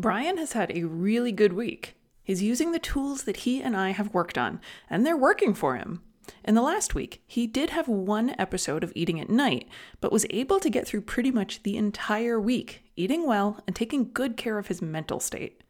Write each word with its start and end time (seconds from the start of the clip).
Brian 0.00 0.38
has 0.38 0.54
had 0.54 0.74
a 0.74 0.84
really 0.84 1.30
good 1.30 1.52
week. 1.52 1.94
He's 2.22 2.42
using 2.42 2.72
the 2.72 2.78
tools 2.78 3.24
that 3.24 3.38
he 3.38 3.60
and 3.60 3.76
I 3.76 3.90
have 3.90 4.14
worked 4.14 4.38
on, 4.38 4.58
and 4.88 5.04
they're 5.04 5.16
working 5.16 5.52
for 5.52 5.76
him. 5.76 6.00
In 6.42 6.54
the 6.54 6.62
last 6.62 6.94
week, 6.94 7.22
he 7.26 7.46
did 7.46 7.70
have 7.70 7.86
one 7.86 8.34
episode 8.38 8.82
of 8.82 8.92
eating 8.94 9.20
at 9.20 9.28
night, 9.28 9.68
but 10.00 10.12
was 10.12 10.24
able 10.30 10.58
to 10.60 10.70
get 10.70 10.86
through 10.86 11.02
pretty 11.02 11.30
much 11.30 11.62
the 11.62 11.76
entire 11.76 12.40
week, 12.40 12.84
eating 12.96 13.26
well 13.26 13.62
and 13.66 13.76
taking 13.76 14.10
good 14.10 14.38
care 14.38 14.56
of 14.56 14.68
his 14.68 14.80
mental 14.80 15.20
state. 15.20 15.62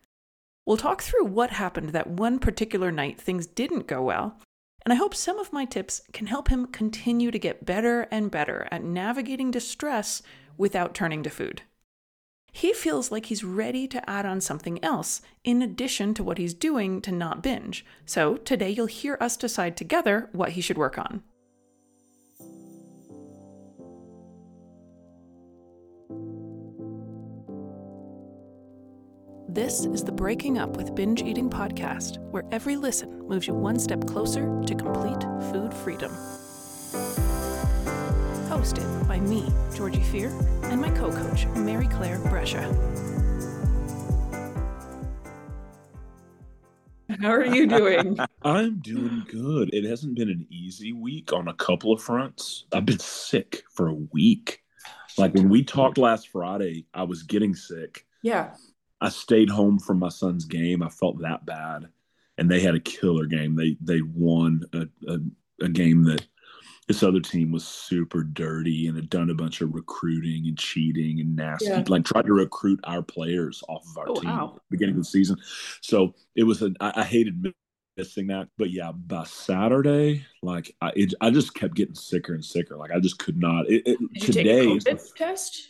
We'll 0.64 0.76
talk 0.76 1.02
through 1.02 1.24
what 1.24 1.50
happened 1.50 1.88
that 1.88 2.06
one 2.06 2.38
particular 2.38 2.92
night 2.92 3.20
things 3.20 3.48
didn't 3.48 3.88
go 3.88 4.00
well, 4.02 4.38
and 4.84 4.92
I 4.92 4.96
hope 4.96 5.14
some 5.14 5.40
of 5.40 5.52
my 5.52 5.64
tips 5.64 6.02
can 6.12 6.28
help 6.28 6.48
him 6.48 6.66
continue 6.66 7.32
to 7.32 7.38
get 7.38 7.66
better 7.66 8.02
and 8.12 8.30
better 8.30 8.68
at 8.70 8.84
navigating 8.84 9.50
distress 9.50 10.22
without 10.56 10.94
turning 10.94 11.24
to 11.24 11.30
food. 11.30 11.62
He 12.52 12.72
feels 12.72 13.10
like 13.10 13.26
he's 13.26 13.44
ready 13.44 13.86
to 13.88 14.10
add 14.10 14.26
on 14.26 14.40
something 14.40 14.82
else 14.84 15.22
in 15.44 15.62
addition 15.62 16.14
to 16.14 16.24
what 16.24 16.38
he's 16.38 16.54
doing 16.54 17.00
to 17.02 17.12
not 17.12 17.42
binge. 17.42 17.84
So 18.04 18.36
today 18.36 18.70
you'll 18.70 18.86
hear 18.86 19.16
us 19.20 19.36
decide 19.36 19.76
together 19.76 20.28
what 20.32 20.50
he 20.50 20.60
should 20.60 20.78
work 20.78 20.98
on. 20.98 21.22
This 29.52 29.84
is 29.84 30.04
the 30.04 30.12
Breaking 30.12 30.58
Up 30.58 30.76
with 30.76 30.94
Binge 30.94 31.22
Eating 31.22 31.50
podcast, 31.50 32.18
where 32.30 32.44
every 32.52 32.76
listen 32.76 33.26
moves 33.26 33.48
you 33.48 33.54
one 33.54 33.80
step 33.80 34.06
closer 34.06 34.62
to 34.64 34.74
complete 34.76 35.22
food 35.50 35.74
freedom. 35.74 36.12
Hosted 38.60 39.08
by 39.08 39.18
me, 39.20 39.50
Georgie 39.74 40.02
Fear, 40.02 40.28
and 40.64 40.82
my 40.82 40.90
co 40.90 41.10
coach, 41.10 41.46
Mary 41.56 41.86
Claire 41.86 42.18
Brescia. 42.18 42.60
How 47.22 47.30
are 47.30 47.46
you 47.46 47.66
doing? 47.66 48.18
I'm 48.42 48.80
doing 48.80 49.24
good. 49.30 49.72
It 49.72 49.88
hasn't 49.88 50.14
been 50.14 50.28
an 50.28 50.46
easy 50.50 50.92
week 50.92 51.32
on 51.32 51.48
a 51.48 51.54
couple 51.54 51.90
of 51.90 52.02
fronts. 52.02 52.66
I've 52.70 52.84
been 52.84 52.98
sick 52.98 53.62
for 53.72 53.88
a 53.88 53.94
week. 53.94 54.62
Like 55.16 55.32
when 55.32 55.48
we 55.48 55.64
talked 55.64 55.96
last 55.96 56.28
Friday, 56.28 56.84
I 56.92 57.04
was 57.04 57.22
getting 57.22 57.54
sick. 57.54 58.04
Yeah. 58.22 58.54
I 59.00 59.08
stayed 59.08 59.48
home 59.48 59.78
from 59.78 59.98
my 59.98 60.10
son's 60.10 60.44
game. 60.44 60.82
I 60.82 60.90
felt 60.90 61.18
that 61.22 61.46
bad, 61.46 61.88
and 62.36 62.50
they 62.50 62.60
had 62.60 62.74
a 62.74 62.80
killer 62.80 63.24
game. 63.24 63.56
They 63.56 63.78
they 63.80 64.02
won 64.02 64.64
a, 64.74 64.86
a, 65.08 65.18
a 65.62 65.68
game 65.70 66.04
that 66.04 66.26
this 66.90 67.04
other 67.04 67.20
team 67.20 67.52
was 67.52 67.64
super 67.64 68.24
dirty 68.24 68.88
and 68.88 68.96
had 68.96 69.08
done 69.08 69.30
a 69.30 69.34
bunch 69.34 69.60
of 69.60 69.72
recruiting 69.72 70.48
and 70.48 70.58
cheating 70.58 71.20
and 71.20 71.36
nasty, 71.36 71.66
yeah. 71.66 71.84
like 71.86 72.04
tried 72.04 72.26
to 72.26 72.32
recruit 72.32 72.80
our 72.82 73.00
players 73.00 73.62
off 73.68 73.86
of 73.88 73.96
our 73.96 74.08
oh, 74.08 74.14
team 74.16 74.28
wow. 74.28 74.60
beginning 74.70 74.96
of 74.96 75.02
the 75.02 75.04
season. 75.04 75.36
So 75.82 76.16
it 76.34 76.42
was 76.42 76.62
an 76.62 76.76
I, 76.80 76.92
I 76.96 77.04
hated 77.04 77.54
missing 77.96 78.26
that, 78.26 78.48
but 78.58 78.72
yeah, 78.72 78.90
by 78.90 79.22
Saturday, 79.22 80.26
like 80.42 80.74
I 80.80 80.90
it, 80.96 81.14
I 81.20 81.30
just 81.30 81.54
kept 81.54 81.76
getting 81.76 81.94
sicker 81.94 82.34
and 82.34 82.44
sicker. 82.44 82.76
Like 82.76 82.90
I 82.90 82.98
just 82.98 83.20
could 83.20 83.36
not. 83.36 83.70
It, 83.70 83.84
it 83.86 83.98
today 84.20 84.76
test. 85.14 85.68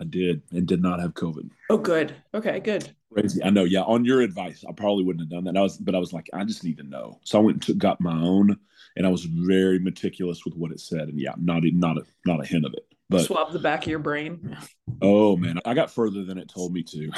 I 0.00 0.04
did 0.04 0.40
and 0.52 0.66
did 0.66 0.82
not 0.82 1.00
have 1.00 1.12
COVID. 1.12 1.50
Oh, 1.70 1.76
good. 1.76 2.14
Okay, 2.34 2.60
good. 2.60 2.92
Crazy. 3.12 3.44
I 3.44 3.50
know. 3.50 3.64
Yeah. 3.64 3.82
On 3.82 4.04
your 4.04 4.22
advice, 4.22 4.64
I 4.68 4.72
probably 4.72 5.04
wouldn't 5.04 5.20
have 5.20 5.30
done 5.30 5.44
that. 5.44 5.56
I 5.56 5.62
was, 5.62 5.76
but 5.76 5.94
I 5.94 5.98
was 5.98 6.12
like, 6.12 6.28
I 6.32 6.44
just 6.44 6.64
need 6.64 6.78
to 6.78 6.82
know. 6.82 7.20
So 7.22 7.38
I 7.38 7.42
went 7.42 7.68
and 7.68 7.78
got 7.78 8.00
my 8.00 8.20
own, 8.20 8.58
and 8.96 9.06
I 9.06 9.10
was 9.10 9.24
very 9.24 9.78
meticulous 9.78 10.44
with 10.44 10.54
what 10.54 10.72
it 10.72 10.80
said. 10.80 11.08
And 11.08 11.20
yeah, 11.20 11.34
not 11.38 11.62
not 11.64 11.98
a 11.98 12.02
not 12.26 12.42
a 12.42 12.46
hint 12.46 12.64
of 12.64 12.74
it. 12.74 12.86
But 13.08 13.26
swab 13.26 13.52
the 13.52 13.58
back 13.58 13.82
of 13.82 13.88
your 13.88 13.98
brain. 13.98 14.56
Oh 15.00 15.36
man, 15.36 15.58
I 15.64 15.74
got 15.74 15.90
further 15.90 16.24
than 16.24 16.38
it 16.38 16.48
told 16.48 16.72
me 16.72 16.82
to. 16.84 17.10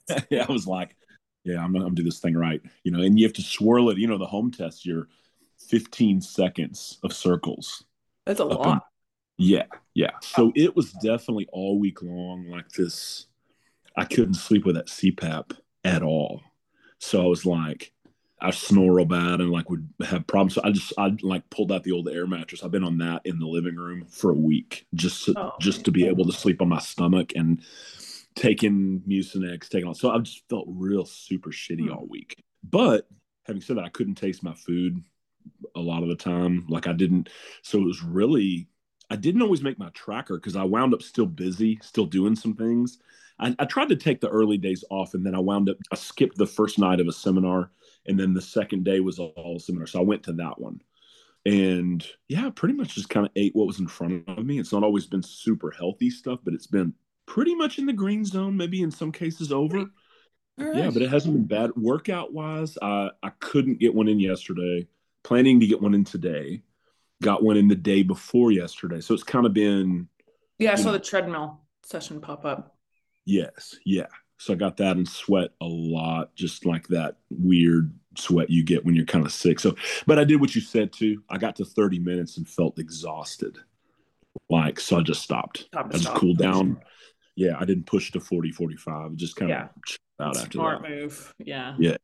yeah, 0.30 0.44
I 0.48 0.52
was 0.52 0.66
like, 0.66 0.96
yeah, 1.44 1.62
I'm 1.62 1.72
gonna, 1.72 1.84
I'm 1.84 1.90
gonna 1.90 1.94
do 1.94 2.02
this 2.02 2.20
thing 2.20 2.36
right, 2.36 2.60
you 2.84 2.92
know. 2.92 3.00
And 3.00 3.18
you 3.18 3.24
have 3.24 3.34
to 3.34 3.42
swirl 3.42 3.90
it. 3.90 3.98
You 3.98 4.08
know, 4.08 4.18
the 4.18 4.26
home 4.26 4.50
test, 4.50 4.84
you're 4.84 5.08
15 5.68 6.20
seconds 6.20 6.98
of 7.02 7.12
circles. 7.12 7.84
That's 8.26 8.40
a 8.40 8.44
lot. 8.44 8.84
Yeah, 9.38 9.66
yeah. 9.94 10.12
So 10.22 10.52
it 10.54 10.74
was 10.74 10.92
definitely 10.92 11.46
all 11.52 11.78
week 11.78 12.02
long 12.02 12.48
like 12.48 12.68
this. 12.70 13.26
I 13.96 14.04
couldn't 14.04 14.34
sleep 14.34 14.64
with 14.64 14.76
that 14.76 14.88
CPAP 14.88 15.52
at 15.84 16.02
all. 16.02 16.42
So 16.98 17.22
I 17.22 17.26
was 17.26 17.46
like, 17.46 17.92
I 18.40 18.50
snore 18.50 18.94
real 18.94 19.06
bad 19.06 19.40
and 19.40 19.50
like 19.50 19.70
would 19.70 19.88
have 20.04 20.26
problems. 20.26 20.54
So 20.54 20.60
I 20.62 20.70
just 20.70 20.92
I 20.98 21.16
like 21.22 21.48
pulled 21.50 21.72
out 21.72 21.84
the 21.84 21.92
old 21.92 22.08
air 22.08 22.26
mattress. 22.26 22.62
I've 22.62 22.70
been 22.70 22.84
on 22.84 22.98
that 22.98 23.22
in 23.24 23.38
the 23.38 23.46
living 23.46 23.76
room 23.76 24.06
for 24.10 24.30
a 24.30 24.34
week 24.34 24.86
just 24.94 25.24
to, 25.24 25.34
oh, 25.36 25.52
just 25.60 25.84
to 25.86 25.90
be 25.90 26.06
able 26.06 26.26
to 26.26 26.32
sleep 26.32 26.60
on 26.60 26.68
my 26.68 26.78
stomach 26.78 27.32
and 27.34 27.62
taking 28.34 29.02
Mucinex, 29.08 29.68
taking 29.68 29.88
all. 29.88 29.94
So 29.94 30.10
I 30.10 30.18
just 30.18 30.42
felt 30.50 30.66
real 30.68 31.06
super 31.06 31.50
shitty 31.50 31.86
hmm. 31.86 31.92
all 31.92 32.06
week. 32.06 32.36
But 32.62 33.08
having 33.46 33.62
said 33.62 33.78
that, 33.78 33.84
I 33.84 33.90
couldn't 33.90 34.16
taste 34.16 34.42
my 34.42 34.54
food 34.54 35.02
a 35.74 35.80
lot 35.80 36.02
of 36.02 36.08
the 36.08 36.16
time. 36.16 36.66
Like 36.68 36.86
I 36.86 36.92
didn't. 36.92 37.30
So 37.62 37.78
it 37.78 37.84
was 37.84 38.02
really 38.02 38.68
I 39.08 39.16
didn't 39.16 39.42
always 39.42 39.62
make 39.62 39.78
my 39.78 39.90
tracker 39.90 40.36
because 40.36 40.56
I 40.56 40.64
wound 40.64 40.92
up 40.92 41.02
still 41.02 41.26
busy, 41.26 41.78
still 41.82 42.06
doing 42.06 42.36
some 42.36 42.54
things. 42.54 42.98
I, 43.38 43.54
I, 43.58 43.64
tried 43.66 43.90
to 43.90 43.96
take 43.96 44.20
the 44.20 44.30
early 44.30 44.56
days 44.56 44.82
off, 44.90 45.14
and 45.14 45.24
then 45.24 45.34
I 45.34 45.38
wound 45.38 45.68
up 45.68 45.76
I 45.92 45.94
skipped 45.94 46.38
the 46.38 46.46
first 46.46 46.78
night 46.78 47.00
of 47.00 47.06
a 47.06 47.12
seminar, 47.12 47.70
and 48.08 48.18
then 48.18 48.34
the 48.34 48.42
second 48.42 48.84
day 48.84 49.00
was 49.00 49.18
all 49.18 49.58
seminar. 49.58 49.86
So 49.86 50.00
I 50.00 50.04
went 50.04 50.22
to 50.24 50.32
that 50.34 50.60
one, 50.60 50.80
and 51.44 52.06
yeah, 52.28 52.50
pretty 52.50 52.74
much 52.74 52.94
just 52.94 53.08
kind 53.08 53.26
of 53.26 53.32
ate 53.36 53.54
what 53.54 53.66
was 53.66 53.80
in 53.80 53.88
front 53.88 54.24
of 54.28 54.44
me. 54.44 54.58
It's 54.58 54.72
not 54.72 54.82
always 54.82 55.06
been 55.06 55.22
super 55.22 55.70
healthy 55.70 56.10
stuff, 56.10 56.40
but 56.44 56.54
it's 56.54 56.66
been 56.66 56.94
pretty 57.26 57.54
much 57.54 57.78
in 57.78 57.86
the 57.86 57.92
green 57.92 58.24
zone, 58.24 58.56
maybe 58.56 58.82
in 58.82 58.90
some 58.90 59.12
cases 59.12 59.52
over. 59.52 59.84
Right. 60.58 60.76
Yeah, 60.76 60.90
but 60.90 61.02
it 61.02 61.10
hasn't 61.10 61.34
been 61.34 61.46
bad 61.46 61.70
workout 61.76 62.32
wise. 62.32 62.78
I 62.80 63.10
I 63.22 63.30
couldn't 63.40 63.78
get 63.78 63.94
one 63.94 64.08
in 64.08 64.20
yesterday. 64.20 64.88
Planning 65.22 65.58
to 65.60 65.66
get 65.66 65.82
one 65.82 65.94
in 65.94 66.04
today 66.04 66.62
got 67.22 67.42
one 67.42 67.56
in 67.56 67.68
the 67.68 67.74
day 67.74 68.02
before 68.02 68.52
yesterday. 68.52 69.00
So 69.00 69.14
it's 69.14 69.22
kind 69.22 69.46
of 69.46 69.52
been. 69.52 70.08
Yeah, 70.58 70.72
I 70.72 70.74
saw 70.76 70.86
know, 70.86 70.92
the 70.92 71.00
treadmill 71.00 71.60
session 71.82 72.20
pop 72.20 72.44
up. 72.44 72.76
Yes. 73.24 73.76
Yeah. 73.84 74.06
So 74.38 74.52
I 74.52 74.56
got 74.56 74.76
that 74.78 74.96
and 74.96 75.08
sweat 75.08 75.50
a 75.60 75.66
lot, 75.66 76.34
just 76.34 76.66
like 76.66 76.86
that 76.88 77.16
weird 77.30 77.92
sweat 78.16 78.50
you 78.50 78.62
get 78.62 78.84
when 78.84 78.94
you're 78.94 79.06
kind 79.06 79.24
of 79.24 79.32
sick. 79.32 79.58
So, 79.60 79.74
but 80.06 80.18
I 80.18 80.24
did 80.24 80.40
what 80.40 80.54
you 80.54 80.60
said 80.60 80.92
too. 80.92 81.22
I 81.30 81.38
got 81.38 81.56
to 81.56 81.64
30 81.64 81.98
minutes 81.98 82.36
and 82.36 82.48
felt 82.48 82.78
exhausted. 82.78 83.58
Like, 84.50 84.78
so 84.78 84.98
I 84.98 85.02
just 85.02 85.22
stopped. 85.22 85.60
Stop 85.60 85.86
I 85.86 85.92
just 85.92 86.04
stop. 86.04 86.16
cooled 86.16 86.38
down. 86.38 86.80
Yeah. 87.34 87.56
I 87.58 87.64
didn't 87.64 87.86
push 87.86 88.12
to 88.12 88.20
40, 88.20 88.52
45. 88.52 89.14
Just 89.14 89.36
kind 89.36 89.48
yeah. 89.48 89.64
of 89.64 89.70
out 90.20 90.36
after 90.36 90.48
that. 90.48 90.52
Smart 90.52 90.82
move. 90.82 91.34
Yeah. 91.38 91.74
Yeah. 91.78 91.96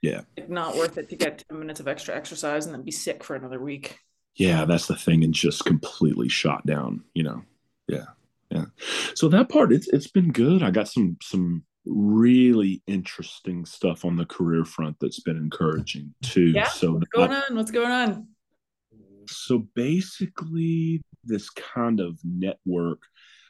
Yeah. 0.00 0.20
not 0.46 0.76
worth 0.76 0.96
it 0.96 1.08
to 1.08 1.16
get 1.16 1.44
10 1.48 1.58
minutes 1.58 1.80
of 1.80 1.88
extra 1.88 2.14
exercise 2.14 2.66
and 2.66 2.74
then 2.74 2.82
be 2.82 2.92
sick 2.92 3.24
for 3.24 3.34
another 3.34 3.60
week 3.60 3.98
yeah, 4.38 4.64
that's 4.64 4.86
the 4.86 4.94
thing, 4.94 5.24
and 5.24 5.34
just 5.34 5.64
completely 5.64 6.28
shot 6.28 6.64
down. 6.64 7.02
You 7.12 7.24
know, 7.24 7.42
yeah, 7.88 8.04
yeah. 8.50 8.66
So 9.14 9.28
that 9.28 9.48
part, 9.48 9.72
it's 9.72 9.88
it's 9.88 10.06
been 10.06 10.30
good. 10.30 10.62
I 10.62 10.70
got 10.70 10.88
some 10.88 11.18
some 11.20 11.64
really 11.88 12.82
interesting 12.86 13.64
stuff 13.64 14.04
on 14.04 14.16
the 14.16 14.26
career 14.26 14.64
front 14.64 14.96
that's 15.00 15.20
been 15.20 15.36
encouraging 15.36 16.14
too. 16.22 16.50
Yeah, 16.50 16.68
so 16.68 16.92
what's 16.92 17.08
going 17.08 17.32
I, 17.32 17.40
on? 17.48 17.56
What's 17.56 17.70
going 17.70 17.90
on? 17.90 18.28
So 19.28 19.66
basically, 19.74 21.02
this 21.24 21.50
kind 21.50 22.00
of 22.00 22.18
network, 22.24 23.02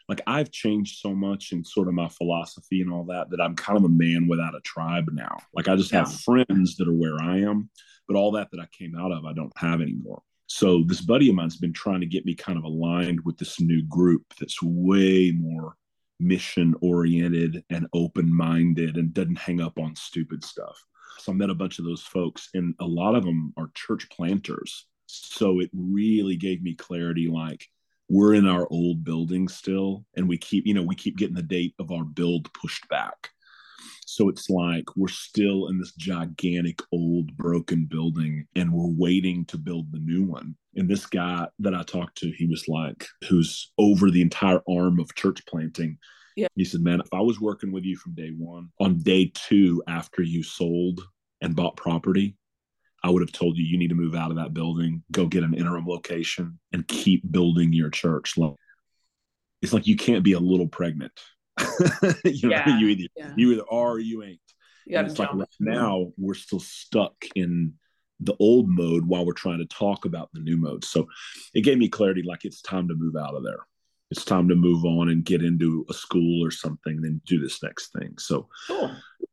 like 0.09 0.21
I've 0.27 0.51
changed 0.51 0.99
so 0.99 1.15
much 1.15 1.53
in 1.53 1.65
sort 1.65 1.89
of 1.89 1.95
my 1.95 2.09
philosophy 2.09 2.81
and 2.81 2.93
all 2.93 3.05
that, 3.05 3.31
that 3.31 3.41
I'm 3.41 3.55
kind 3.55 3.77
of 3.77 3.85
a 3.85 3.89
man 3.89 4.27
without 4.29 4.55
a 4.55 4.61
tribe 4.61 5.11
now. 5.13 5.37
Like 5.55 5.69
I 5.69 5.77
just 5.77 5.93
yeah. 5.93 6.01
have 6.01 6.21
friends 6.23 6.77
that 6.77 6.89
are 6.89 6.95
where 6.95 7.21
I 7.21 7.39
am, 7.39 7.71
but 8.07 8.17
all 8.17 8.33
that 8.33 8.49
that 8.53 8.61
I 8.61 8.67
came 8.77 8.97
out 8.97 9.13
of, 9.13 9.25
I 9.25 9.33
don't 9.33 9.53
have 9.57 9.81
anymore. 9.81 10.23
So 10.47 10.83
this 10.87 11.03
buddy 11.03 11.29
of 11.29 11.35
mine's 11.35 11.59
been 11.59 11.75
trying 11.75 12.01
to 12.01 12.07
get 12.07 12.25
me 12.25 12.35
kind 12.35 12.59
of 12.59 12.65
aligned 12.65 13.21
with 13.25 13.37
this 13.37 13.61
new 13.61 13.83
group 13.83 14.23
that's 14.41 14.63
way 14.63 15.31
more 15.39 15.77
mission 16.21 16.75
oriented 16.81 17.65
and 17.71 17.87
open 17.93 18.35
minded 18.35 18.97
and 18.97 19.15
doesn't 19.15 19.39
hang 19.39 19.61
up 19.61 19.79
on 19.79 19.95
stupid 19.95 20.45
stuff. 20.45 20.83
So 21.19 21.33
I 21.33 21.35
met 21.35 21.51
a 21.51 21.55
bunch 21.55 21.79
of 21.79 21.85
those 21.85 22.03
folks, 22.03 22.49
and 22.55 22.75
a 22.81 22.87
lot 22.87 23.15
of 23.15 23.25
them 23.25 23.53
are 23.57 23.71
church 23.75 24.09
planters. 24.11 24.87
So 25.07 25.61
it 25.61 25.71
really 25.73 26.37
gave 26.37 26.63
me 26.63 26.75
clarity 26.75 27.29
like, 27.29 27.67
we're 28.09 28.35
in 28.35 28.47
our 28.47 28.67
old 28.71 29.05
building 29.05 29.49
still, 29.49 30.05
and 30.17 30.29
we 30.29 30.39
keep, 30.39 30.67
you 30.67 30.75
know, 30.75 30.83
we 30.83 30.95
keep 30.95 31.17
getting 31.17 31.35
the 31.35 31.43
date 31.43 31.75
of 31.79 31.91
our 31.91 32.05
build 32.05 32.53
pushed 32.55 32.89
back. 32.89 33.31
So 34.11 34.31
it's 34.31 34.49
like 34.49 34.85
we're 34.97 35.09
still 35.09 35.69
in 35.69 35.79
this 35.79 35.93
gigantic 35.93 36.81
old 36.93 37.37
broken 37.37 37.85
building 37.85 38.47
and 38.57 38.73
we're 38.73 38.95
waiting 38.97 39.45
to 39.47 39.59
build 39.59 39.93
the 39.93 39.99
new 39.99 40.25
one. 40.25 40.57
And 40.77 40.89
this 40.89 41.05
guy 41.05 41.47
that 41.59 41.75
I 41.75 41.83
talked 41.83 42.17
to, 42.19 42.33
he 42.33 42.47
was 42.47 42.65
like, 42.69 43.07
who's 43.29 43.71
over 43.77 44.11
the 44.11 44.23
entire 44.23 44.63
arm 44.67 44.99
of 44.99 45.15
church 45.15 45.45
planting. 45.47 45.99
Yeah. 46.37 46.47
He 46.57 46.65
said, 46.65 46.81
Man, 46.81 47.03
if 47.03 47.13
I 47.13 47.21
was 47.21 47.39
working 47.39 47.71
with 47.71 47.85
you 47.85 47.99
from 47.99 48.15
day 48.15 48.31
one, 48.31 48.71
on 48.81 48.97
day 48.97 49.31
two 49.35 49.83
after 49.87 50.23
you 50.23 50.43
sold 50.43 51.03
and 51.43 51.55
bought 51.55 51.77
property, 51.77 52.35
I 53.05 53.11
would 53.11 53.21
have 53.21 53.33
told 53.33 53.59
you 53.59 53.65
you 53.67 53.77
need 53.77 53.89
to 53.89 53.95
move 53.95 54.15
out 54.15 54.31
of 54.31 54.39
that 54.39 54.55
building, 54.55 55.03
go 55.13 55.27
get 55.27 55.45
an 55.45 55.53
interim 55.53 55.87
location, 55.87 56.59
and 56.73 56.89
keep 56.89 57.31
building 57.31 57.75
your 57.75 57.91
church. 57.91 58.37
It's 59.61 59.75
like 59.75 59.87
you 59.87 59.97
can't 59.97 60.25
be 60.25 60.33
a 60.33 60.41
little 60.41 60.69
pregnant 60.69 61.13
you 62.25 62.49
know, 62.49 62.57
Yeah. 62.57 62.79
you 62.79 62.89
either 62.89 63.09
Yeah. 63.17 63.33
you 63.37 63.53
either 63.53 63.63
are 63.71 63.93
or 63.93 63.99
you 63.99 64.23
ain't. 64.23 64.41
You 64.87 64.99
it's 65.01 65.19
like 65.19 65.33
right 65.35 65.49
now 65.61 66.13
we're 66.17 66.35
still 66.35 66.61
stuck 66.61 67.15
in 67.35 67.75
the 68.21 68.35
old 68.41 68.69
mode 68.69 69.07
while 69.07 69.25
we're 69.25 69.33
trying 69.33 69.59
to 69.59 69.67
talk 69.67 70.05
about 70.07 70.31
the 70.33 70.41
new 70.41 70.57
mode. 70.57 70.85
So 70.85 71.07
it 71.55 71.61
gave 71.61 71.79
me 71.79 71.89
clarity 71.89 72.23
like 72.25 72.45
it's 72.45 72.63
time 72.63 72.89
to 72.89 72.95
move 72.95 73.15
out 73.17 73.35
of 73.35 73.45
there. 73.45 73.61
It's 74.11 74.25
time 74.25 74.49
to 74.49 74.55
move 74.55 74.85
on 74.87 75.11
and 75.11 75.23
get 75.23 75.43
into 75.43 75.85
a 75.91 75.93
school 75.95 76.45
or 76.45 76.51
something, 76.51 76.97
and 76.97 77.05
then 77.05 77.21
do 77.27 77.39
this 77.39 77.63
next 77.63 77.93
thing. 77.93 78.15
So 78.19 78.49
Cool. 78.67 78.91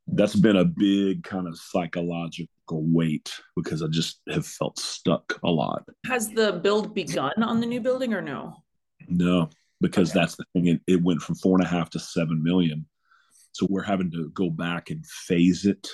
that's 0.07 0.35
been 0.35 0.57
a 0.57 0.65
big 0.65 1.23
kind 1.23 1.47
of 1.47 1.57
psychological 1.57 2.49
weight 2.83 3.31
because 3.55 3.81
I 3.81 3.87
just 3.87 4.19
have 4.29 4.45
felt 4.45 4.77
stuck 4.77 5.39
a 5.43 5.49
lot. 5.49 5.87
Has 6.07 6.29
the 6.29 6.59
build 6.61 6.93
begun 6.93 7.41
on 7.41 7.61
the 7.61 7.65
new 7.65 7.79
building 7.79 8.13
or 8.13 8.21
no? 8.21 8.57
No, 9.07 9.49
because 9.85 10.09
Okay. 10.09 10.19
that's 10.19 10.35
the 10.35 10.45
thing. 10.53 10.67
It, 10.67 10.81
it 10.87 11.03
went 11.03 11.21
from 11.21 11.35
four 11.35 11.57
and 11.57 11.65
a 11.65 11.69
half 11.69 11.91
to 11.91 11.99
seven 11.99 12.41
million. 12.41 12.87
So 13.51 13.67
we're 13.69 13.83
having 13.83 14.09
to 14.11 14.29
go 14.33 14.49
back 14.49 14.89
and 14.89 15.05
phase 15.05 15.65
it. 15.65 15.87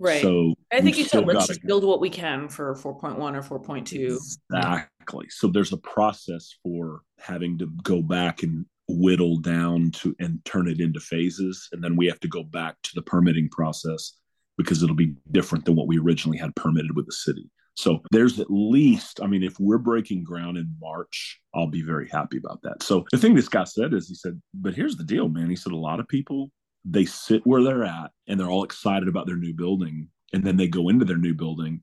Right. 0.00 0.20
So 0.20 0.54
I 0.72 0.80
think 0.80 0.98
you 0.98 1.04
said 1.04 1.26
let's 1.26 1.46
just 1.46 1.62
build 1.64 1.84
what 1.84 2.00
we 2.00 2.10
can 2.10 2.48
for 2.48 2.74
4.1 2.74 3.50
or 3.50 3.60
4.2. 3.60 4.16
Exactly. 4.16 5.26
So 5.30 5.46
there's 5.46 5.72
a 5.72 5.76
process 5.78 6.56
for 6.62 7.02
having 7.18 7.56
to 7.58 7.70
go 7.84 8.02
back 8.02 8.42
and 8.42 8.66
whittle 8.88 9.36
down 9.36 9.92
to 9.92 10.16
and 10.18 10.44
turn 10.44 10.66
it 10.66 10.80
into 10.80 10.98
phases. 10.98 11.68
And 11.72 11.84
then 11.84 11.96
we 11.96 12.06
have 12.06 12.20
to 12.20 12.28
go 12.28 12.42
back 12.42 12.76
to 12.82 12.90
the 12.94 13.02
permitting 13.02 13.48
process 13.50 14.14
because 14.58 14.82
it'll 14.82 14.96
be 14.96 15.14
different 15.30 15.64
than 15.66 15.76
what 15.76 15.86
we 15.86 15.98
originally 15.98 16.38
had 16.38 16.56
permitted 16.56 16.96
with 16.96 17.06
the 17.06 17.12
city. 17.12 17.48
So 17.74 18.02
there's 18.10 18.40
at 18.40 18.50
least, 18.50 19.20
I 19.22 19.26
mean, 19.26 19.42
if 19.42 19.58
we're 19.58 19.78
breaking 19.78 20.24
ground 20.24 20.58
in 20.58 20.74
March, 20.80 21.40
I'll 21.54 21.66
be 21.66 21.82
very 21.82 22.08
happy 22.08 22.36
about 22.36 22.60
that. 22.62 22.82
So 22.82 23.06
the 23.10 23.18
thing 23.18 23.34
this 23.34 23.48
guy 23.48 23.64
said 23.64 23.94
is 23.94 24.08
he 24.08 24.14
said, 24.14 24.40
but 24.52 24.74
here's 24.74 24.96
the 24.96 25.04
deal, 25.04 25.28
man. 25.28 25.48
He 25.48 25.56
said 25.56 25.72
a 25.72 25.76
lot 25.76 26.00
of 26.00 26.08
people 26.08 26.50
they 26.84 27.04
sit 27.04 27.46
where 27.46 27.62
they're 27.62 27.84
at 27.84 28.10
and 28.26 28.38
they're 28.38 28.50
all 28.50 28.64
excited 28.64 29.08
about 29.08 29.26
their 29.26 29.36
new 29.36 29.54
building. 29.54 30.08
And 30.32 30.44
then 30.44 30.56
they 30.56 30.68
go 30.68 30.88
into 30.88 31.04
their 31.04 31.18
new 31.18 31.34
building 31.34 31.82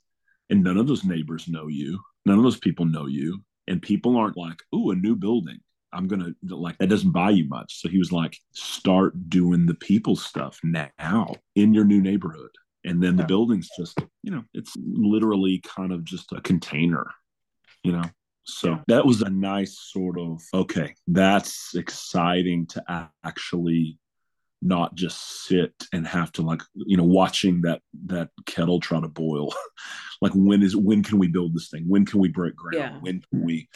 and 0.50 0.64
none 0.64 0.78
of 0.78 0.88
those 0.88 1.04
neighbors 1.04 1.48
know 1.48 1.68
you. 1.68 2.00
None 2.26 2.38
of 2.38 2.44
those 2.44 2.60
people 2.60 2.86
know 2.86 3.08
you. 3.08 3.42
And 3.68 3.82
people 3.82 4.16
aren't 4.18 4.38
like, 4.38 4.60
oh, 4.74 4.92
a 4.92 4.96
new 4.96 5.16
building. 5.16 5.60
I'm 5.94 6.08
going 6.08 6.22
to, 6.22 6.56
like, 6.56 6.78
that 6.78 6.90
doesn't 6.90 7.12
buy 7.12 7.32
you 7.32 7.48
much. 7.48 7.82
So 7.82 7.90
he 7.90 7.98
was 7.98 8.12
like, 8.12 8.38
start 8.54 9.30
doing 9.30 9.66
the 9.66 9.74
people 9.76 10.16
stuff 10.16 10.60
now 10.64 11.34
in 11.56 11.74
your 11.74 11.86
new 11.86 12.02
neighborhood. 12.02 12.52
And 12.86 13.02
then 13.04 13.18
the 13.18 13.26
building's 13.26 13.70
just, 13.78 14.00
you 14.24 14.32
know, 14.32 14.44
it's 14.54 14.74
literally 14.78 15.62
kind 15.76 15.92
of 15.92 16.04
just 16.04 16.32
a 16.32 16.42
container, 16.42 17.06
you 17.84 17.92
know? 17.92 18.04
So 18.44 18.80
that 18.88 19.06
was 19.06 19.22
a 19.22 19.30
nice 19.30 19.78
sort 19.92 20.18
of, 20.18 20.42
okay, 20.54 20.94
that's 21.08 21.76
exciting 21.76 22.68
to 22.68 23.10
actually 23.26 23.98
not 24.62 24.96
just 24.96 25.46
sit 25.46 25.74
and 25.94 26.08
have 26.08 26.32
to 26.32 26.42
like 26.42 26.62
you 26.74 26.98
know 26.98 27.04
watching 27.04 27.62
that 27.62 27.82
that 28.08 28.30
kettle 28.46 28.80
try 28.80 29.00
to 29.00 29.08
boil. 29.08 29.54
Like 30.20 30.32
when 30.34 30.64
is 30.64 30.76
when 30.76 31.04
can 31.04 31.20
we 31.20 31.28
build 31.28 31.54
this 31.54 31.70
thing? 31.70 31.84
When 31.88 32.04
can 32.04 32.20
we 32.20 32.28
break 32.28 32.56
ground? 32.56 32.74
Yeah. 32.74 32.98
when 33.02 33.22
can 33.30 33.44
we? 33.46 33.70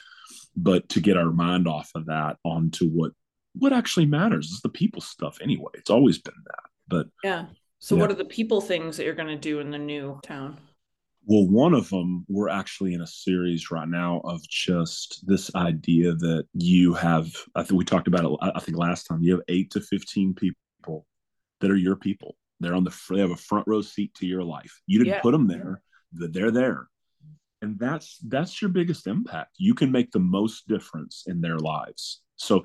But 0.56 0.90
to 0.90 1.00
get 1.00 1.16
our 1.16 1.32
mind 1.32 1.68
off 1.68 1.92
of 1.94 2.08
that 2.08 2.38
onto 2.44 2.90
what 2.90 3.12
what 3.54 3.72
actually 3.72 4.08
matters 4.08 4.48
is 4.48 4.60
the 4.62 4.70
people 4.70 5.02
stuff 5.02 5.38
anyway. 5.40 5.70
It's 5.76 5.92
always 5.92 6.18
been 6.18 6.34
that. 6.48 6.64
But 6.88 7.08
Yeah. 7.24 7.46
So 7.82 7.96
Yeah. 7.96 8.02
what 8.02 8.12
are 8.12 8.16
the 8.16 8.26
people 8.26 8.62
things 8.62 8.96
that 8.96 9.06
you're 9.06 9.16
going 9.16 9.28
to 9.28 9.36
do 9.36 9.60
in 9.60 9.72
the 9.72 9.78
new 9.80 10.20
town? 10.24 10.58
Well, 11.26 11.48
one 11.48 11.74
of 11.74 11.90
them, 11.90 12.26
we're 12.30 12.50
actually 12.50 12.94
in 12.94 13.02
a 13.02 13.08
series 13.08 13.72
right 13.72 13.88
now 13.88 14.22
of 14.24 14.48
just 14.48 15.24
this 15.28 15.54
idea 15.56 16.14
that 16.14 16.48
you 16.54 16.94
have, 16.94 17.32
I 17.56 17.64
think 17.64 17.78
we 17.78 17.86
talked 17.86 18.08
about 18.08 18.26
it, 18.26 18.32
I 18.56 18.60
think 18.60 18.78
last 18.78 19.06
time, 19.06 19.22
you 19.24 19.34
have 19.34 19.42
eight 19.48 19.72
to 19.72 19.82
15 19.82 20.34
people 20.36 21.06
that 21.60 21.72
are 21.72 21.76
your 21.76 21.96
people. 21.96 22.38
They're 22.60 22.76
on 22.76 22.84
the, 22.84 22.96
they 23.10 23.20
have 23.20 23.32
a 23.32 23.36
front 23.36 23.68
row 23.68 23.82
seat 23.82 24.14
to 24.16 24.28
your 24.28 24.44
life. 24.44 24.82
You 24.86 25.00
didn't 25.00 25.16
Yeah. 25.16 25.22
put 25.22 25.32
them 25.32 25.48
there, 25.48 25.82
they're 26.12 26.52
there. 26.52 26.88
And 27.64 27.78
that's, 27.80 28.18
that's 28.28 28.62
your 28.62 28.70
biggest 28.70 29.06
impact. 29.08 29.56
You 29.58 29.74
can 29.76 29.92
make 29.92 30.12
the 30.12 30.20
most 30.20 30.68
difference 30.68 31.24
in 31.28 31.42
their 31.42 31.58
lives. 31.58 32.22
So 32.36 32.64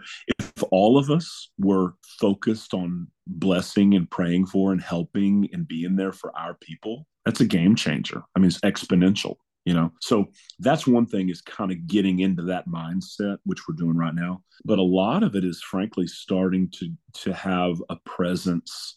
if 0.56 0.62
all 0.70 0.99
of 0.99 1.11
us 1.11 1.50
were 1.58 1.94
focused 2.20 2.73
on 2.75 3.08
blessing 3.26 3.94
and 3.94 4.11
praying 4.11 4.47
for 4.47 4.73
and 4.73 4.81
helping 4.81 5.49
and 5.53 5.69
being 5.69 5.97
there 5.97 6.12
for 6.12 6.37
our 6.37 6.55
people, 6.55 7.06
that's 7.25 7.41
a 7.41 7.47
game 7.47 7.75
changer. 7.76 8.23
I 8.35 8.38
mean, 8.38 8.49
it's 8.49 8.61
exponential, 8.61 9.37
you 9.64 9.75
know? 9.75 9.93
So 10.00 10.26
that's 10.61 10.87
one 10.87 11.06
thing 11.06 11.29
is 11.29 11.43
kind 11.43 11.70
of 11.73 11.87
getting 11.87 12.20
into 12.20 12.43
that 12.44 12.69
mindset, 12.69 13.37
which 13.44 13.69
we're 13.69 13.75
doing 13.76 13.97
right 13.97 14.14
now. 14.14 14.43
But 14.64 14.79
a 14.79 14.82
lot 14.82 15.23
of 15.23 15.35
it 15.37 15.44
is 15.44 15.62
frankly 15.62 16.06
starting 16.06 16.70
to 16.76 16.91
to 17.25 17.35
have 17.35 17.82
a 17.91 17.97
presence 18.05 18.97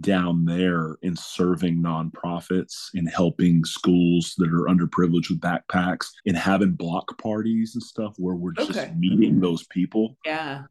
down 0.00 0.44
there 0.44 0.96
in 1.02 1.16
serving 1.16 1.82
nonprofits, 1.82 2.90
in 2.94 3.06
helping 3.06 3.64
schools 3.64 4.34
that 4.38 4.48
are 4.48 4.66
underprivileged 4.72 5.30
with 5.30 5.40
backpacks, 5.40 6.06
in 6.24 6.34
having 6.36 6.70
block 6.72 7.18
parties 7.18 7.74
and 7.74 7.82
stuff 7.82 8.14
where 8.16 8.36
we're 8.36 8.52
just 8.52 8.70
Okay. 8.70 8.94
meeting 8.96 9.40
those 9.40 9.66
people 9.66 10.16
Yeah. 10.24 10.62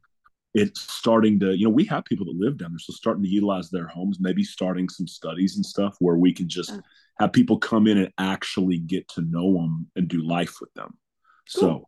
It's 0.55 0.81
starting 0.81 1.39
to 1.39 1.55
you 1.57 1.65
know 1.65 1.69
we 1.69 1.85
have 1.85 2.03
people 2.05 2.25
that 2.25 2.35
live 2.35 2.57
down 2.57 2.71
there 2.71 2.79
so 2.79 2.91
starting 2.93 3.23
to 3.23 3.29
utilize 3.29 3.69
their 3.69 3.87
homes 3.87 4.17
maybe 4.19 4.43
starting 4.43 4.89
some 4.89 5.07
studies 5.07 5.55
and 5.55 5.65
stuff 5.65 5.95
where 5.99 6.15
we 6.17 6.33
can 6.33 6.49
just 6.49 6.71
Yeah. 6.71 6.79
have 7.19 7.33
people 7.33 7.57
come 7.59 7.85
in 7.87 7.97
and 7.99 8.11
actually 8.17 8.79
get 8.79 9.07
to 9.09 9.21
know 9.21 9.53
them 9.53 9.87
and 9.95 10.07
do 10.07 10.21
life 10.23 10.55
with 10.59 10.73
them 10.73 10.97
so 11.47 11.87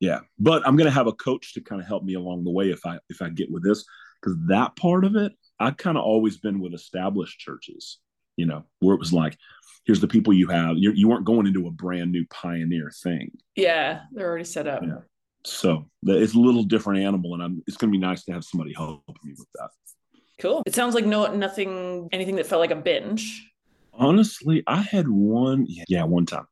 yeah 0.00 0.20
but 0.38 0.64
i'm 0.66 0.76
going 0.76 0.88
to 0.88 0.94
have 0.94 1.08
a 1.08 1.12
coach 1.12 1.54
to 1.54 1.60
kind 1.60 1.80
of 1.80 1.88
help 1.88 2.04
me 2.04 2.14
along 2.14 2.44
the 2.44 2.50
way 2.52 2.70
if 2.70 2.86
i 2.86 2.98
if 3.08 3.20
i 3.20 3.28
get 3.28 3.50
with 3.50 3.64
this 3.64 3.84
because 4.22 4.36
that 4.46 4.76
part 4.76 5.04
of 5.04 5.16
it 5.16 5.32
i've 5.58 5.76
kind 5.76 5.98
of 5.98 6.04
always 6.04 6.36
been 6.36 6.60
with 6.60 6.74
established 6.74 7.38
churches 7.40 7.98
you 8.36 8.46
know 8.46 8.64
where 8.78 8.94
it 8.94 9.00
was 9.00 9.12
like 9.12 9.36
here's 9.86 10.00
the 10.00 10.06
people 10.06 10.32
you 10.32 10.46
have 10.48 10.76
You're, 10.76 10.94
you 10.94 11.08
weren't 11.08 11.24
going 11.24 11.46
into 11.48 11.66
a 11.66 11.70
brand 11.72 12.12
new 12.12 12.24
pioneer 12.30 12.92
thing 13.02 13.32
Yeah. 13.56 14.02
They're 14.12 14.28
already 14.28 14.44
set 14.44 14.66
up. 14.68 14.82
Yeah. 14.84 14.98
So 15.48 15.88
it's 16.04 16.34
a 16.34 16.38
little 16.38 16.62
different 16.62 17.00
animal 17.00 17.34
and 17.34 17.42
i'm 17.42 17.62
it's 17.66 17.76
going 17.76 17.90
to 17.90 17.98
be 17.98 18.00
nice 18.00 18.24
to 18.24 18.32
have 18.32 18.44
somebody 18.44 18.72
help 18.72 19.02
me 19.24 19.32
with 19.36 19.48
that 19.54 19.70
Cool. 20.38 20.62
It 20.66 20.74
sounds 20.74 20.94
like 20.94 21.04
no 21.04 21.26
nothing 21.34 22.08
anything 22.12 22.36
that 22.36 22.46
felt 22.46 22.60
like 22.60 22.70
a 22.70 22.76
binge. 22.76 23.50
Honestly, 23.92 24.62
I 24.66 24.80
had 24.80 25.08
one, 25.08 25.66
yeah, 25.88 26.04
one 26.04 26.26
time. 26.26 26.46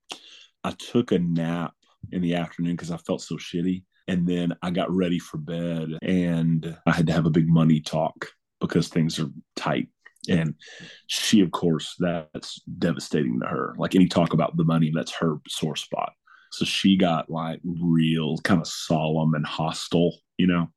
I 0.64 0.72
took 0.72 1.12
a 1.12 1.18
nap 1.20 1.72
in 2.10 2.20
the 2.20 2.34
afternoon 2.34 2.72
because 2.72 2.90
I 2.90 2.96
felt 2.96 3.22
so 3.22 3.36
shitty. 3.36 3.84
And 4.08 4.26
then 4.26 4.56
I 4.62 4.70
got 4.70 4.94
ready 4.94 5.18
for 5.18 5.38
bed 5.38 5.90
and 6.02 6.76
I 6.86 6.92
had 6.92 7.06
to 7.06 7.12
have 7.12 7.26
a 7.26 7.30
big 7.30 7.48
money 7.48 7.80
talk 7.80 8.26
because 8.60 8.88
things 8.88 9.18
are 9.20 9.30
tight. 9.54 9.88
And 10.28 10.54
she, 11.06 11.40
of 11.40 11.52
course, 11.52 11.94
that's 12.00 12.60
devastating 12.78 13.38
to 13.40 13.46
her. 13.46 13.74
Like 13.78 13.94
any 13.94 14.08
talk 14.08 14.32
about 14.32 14.56
the 14.56 14.64
money, 14.64 14.90
that's 14.92 15.14
her 15.14 15.36
sore 15.48 15.76
spot. 15.76 16.12
So 16.52 16.64
she 16.64 16.96
got 16.96 17.30
like 17.30 17.60
real 17.64 18.38
kind 18.38 18.60
of 18.60 18.66
solemn 18.66 19.34
and 19.34 19.46
hostile, 19.46 20.16
you 20.36 20.46
know? 20.46 20.68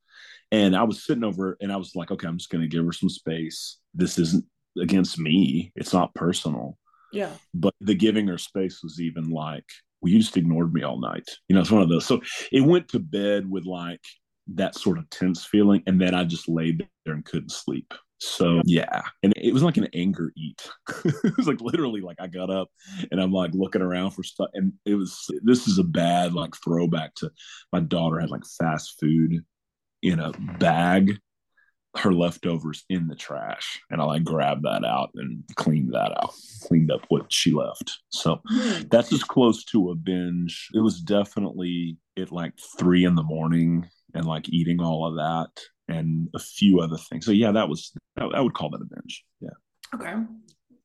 And 0.52 0.76
I 0.76 0.84
was 0.84 1.06
sitting 1.06 1.24
over 1.24 1.58
and 1.62 1.72
I 1.72 1.78
was 1.78 1.96
like, 1.96 2.12
okay, 2.12 2.28
I'm 2.28 2.38
just 2.38 2.50
going 2.50 2.64
to 2.64 2.68
give 2.68 2.86
her 2.86 2.92
some 2.92 3.10
space. 3.10 3.78
This 3.94 4.18
isn't 4.18 4.46
against 4.82 5.20
me. 5.20 5.72
It's 5.76 5.94
not 5.94 6.14
personal. 6.16 6.78
Yeah. 7.12 7.32
But 7.54 7.74
the 7.82 7.96
giving 7.96 8.28
her 8.28 8.38
space 8.38 8.82
was 8.84 9.00
even 9.00 9.30
like, 9.30 9.66
well, 10.02 10.12
you 10.12 10.20
just 10.20 10.38
ignored 10.38 10.74
me 10.74 10.84
all 10.84 11.00
night. 11.00 11.30
You 11.48 11.56
know, 11.56 11.62
it's 11.62 11.72
one 11.72 11.82
of 11.82 11.90
those. 11.90 12.06
So 12.06 12.22
it 12.52 12.62
went 12.62 12.88
to 12.90 13.00
bed 13.00 13.50
with 13.50 13.66
like 13.66 14.02
that 14.56 14.76
sort 14.76 14.98
of 14.98 15.10
tense 15.10 15.46
feeling. 15.46 15.84
And 15.86 16.02
then 16.02 16.16
I 16.16 16.24
just 16.24 16.50
laid 16.50 16.88
there 17.06 17.14
and 17.14 17.26
couldn't 17.26 17.52
sleep. 17.52 17.94
So 18.20 18.62
yeah. 18.66 19.02
And 19.24 19.34
it 19.38 19.54
was 19.54 19.64
like 19.64 19.78
an 19.78 19.88
anger 19.94 20.32
eat. 20.36 20.70
it 21.06 21.38
was 21.38 21.48
like 21.48 21.62
literally 21.62 22.02
like 22.02 22.18
I 22.20 22.28
got 22.28 22.50
up 22.50 22.70
and 23.12 23.22
I'm 23.22 23.32
like 23.32 23.52
looking 23.54 23.82
around 23.82 24.12
for 24.12 24.24
stuff. 24.24 24.50
And 24.54 24.74
it 24.86 24.96
was, 24.96 25.26
this 25.42 25.68
is 25.68 25.78
a 25.80 25.84
bad 25.84 26.34
like 26.34 26.54
throwback 26.64 27.16
to 27.16 27.32
my 27.72 27.80
daughter 27.80 28.20
had 28.20 28.30
like 28.30 28.46
fast 28.46 29.00
food 29.00 29.44
in 30.02 30.20
a 30.20 30.32
bag 30.60 31.18
her 31.98 32.14
leftovers 32.14 32.86
in 32.90 33.08
the 33.08 33.16
trash 33.16 33.82
and 33.90 34.00
i 34.00 34.06
like 34.06 34.24
grabbed 34.24 34.64
that 34.64 34.86
out 34.86 35.10
and 35.16 35.44
cleaned 35.56 35.92
that 35.92 36.12
out 36.22 36.32
cleaned 36.62 36.92
up 36.92 37.02
what 37.10 37.34
she 37.34 37.52
left 37.52 37.98
so 38.10 38.40
Hmm. 38.48 38.84
that's 38.92 39.12
as 39.12 39.24
close 39.24 39.64
to 39.66 39.90
a 39.90 39.96
binge 39.96 40.70
it 40.76 40.82
was 40.82 41.02
definitely 41.02 41.98
at 42.16 42.32
like 42.32 42.54
three 42.78 43.06
in 43.06 43.16
the 43.16 43.24
morning 43.24 43.90
and 44.14 44.26
like 44.26 44.48
eating 44.50 44.80
all 44.82 45.04
of 45.08 45.16
that 45.16 45.50
and 45.90 46.30
a 46.34 46.40
few 46.40 46.80
other 46.80 46.98
things. 46.98 47.26
So 47.26 47.32
yeah 47.32 47.52
that 47.52 47.70
was 47.70 47.92
i 48.18 48.40
would 48.42 48.54
call 48.54 48.70
that 48.72 48.82
a 48.82 48.86
binge. 48.86 49.24
Yeah. 49.42 49.50
Okay. 49.94 50.14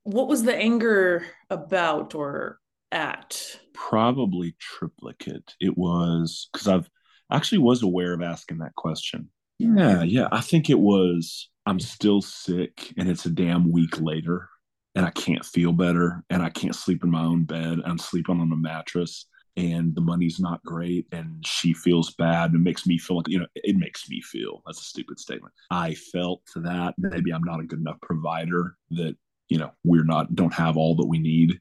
What 0.05 0.29
was 0.29 0.43
the 0.43 0.57
anger 0.57 1.27
about 1.51 2.15
or 2.15 2.59
at? 2.93 3.59
probably 3.73 4.55
triplicate. 4.61 5.55
It 5.61 5.77
was 5.77 6.49
because 6.53 6.69
i've 6.69 6.89
actually 7.31 7.59
was 7.59 7.83
aware 7.83 8.13
of 8.13 8.23
asking 8.23 8.59
that 8.59 8.75
question. 8.77 9.29
Yeah. 9.59 10.03
Yeah 10.03 10.29
i 10.33 10.41
think 10.41 10.71
it 10.71 10.79
was 10.79 11.49
i'm 11.67 11.81
still 11.81 12.21
sick 12.21 12.93
and 12.97 13.09
it's 13.09 13.27
a 13.27 13.31
damn 13.31 13.71
week 13.71 14.01
later 14.01 14.49
and 14.95 15.07
i 15.07 15.11
can't 15.11 15.45
feel 15.45 15.73
better 15.73 16.25
and 16.31 16.43
i 16.43 16.51
can't 16.51 16.75
sleep 16.75 17.05
in 17.05 17.11
my 17.11 17.23
own 17.23 17.45
bed 17.45 17.79
i'm 17.85 17.99
sleeping 17.99 18.41
on 18.41 18.53
a 18.53 18.57
mattress 18.57 19.27
and 19.57 19.95
the 19.95 20.01
money's 20.01 20.41
not 20.41 20.63
great 20.65 21.07
and 21.13 21.45
she 21.47 21.73
feels 21.73 22.13
bad 22.15 22.51
and 22.51 22.61
it 22.61 22.65
makes 22.65 22.87
me 22.87 22.99
feel 22.99 23.17
like 23.17 23.29
you 23.29 23.39
know 23.39 23.47
it 23.55 23.77
makes 23.77 24.09
me 24.09 24.21
feel 24.21 24.63
that's 24.67 24.81
a 24.81 24.85
stupid 24.85 25.19
statement 25.19 25.53
i 25.71 25.95
felt 25.95 26.43
that 26.57 26.95
maybe 26.99 27.33
i'm 27.33 27.45
not 27.45 27.61
a 27.61 27.65
good 27.65 27.79
enough 27.79 28.01
provider 28.01 28.77
that 28.91 29.17
you 29.49 29.59
know 29.59 29.71
we're 29.85 30.05
not 30.05 30.35
don't 30.35 30.55
have 30.55 30.77
all 30.77 30.97
that 30.97 31.07
we 31.07 31.19
need 31.19 31.59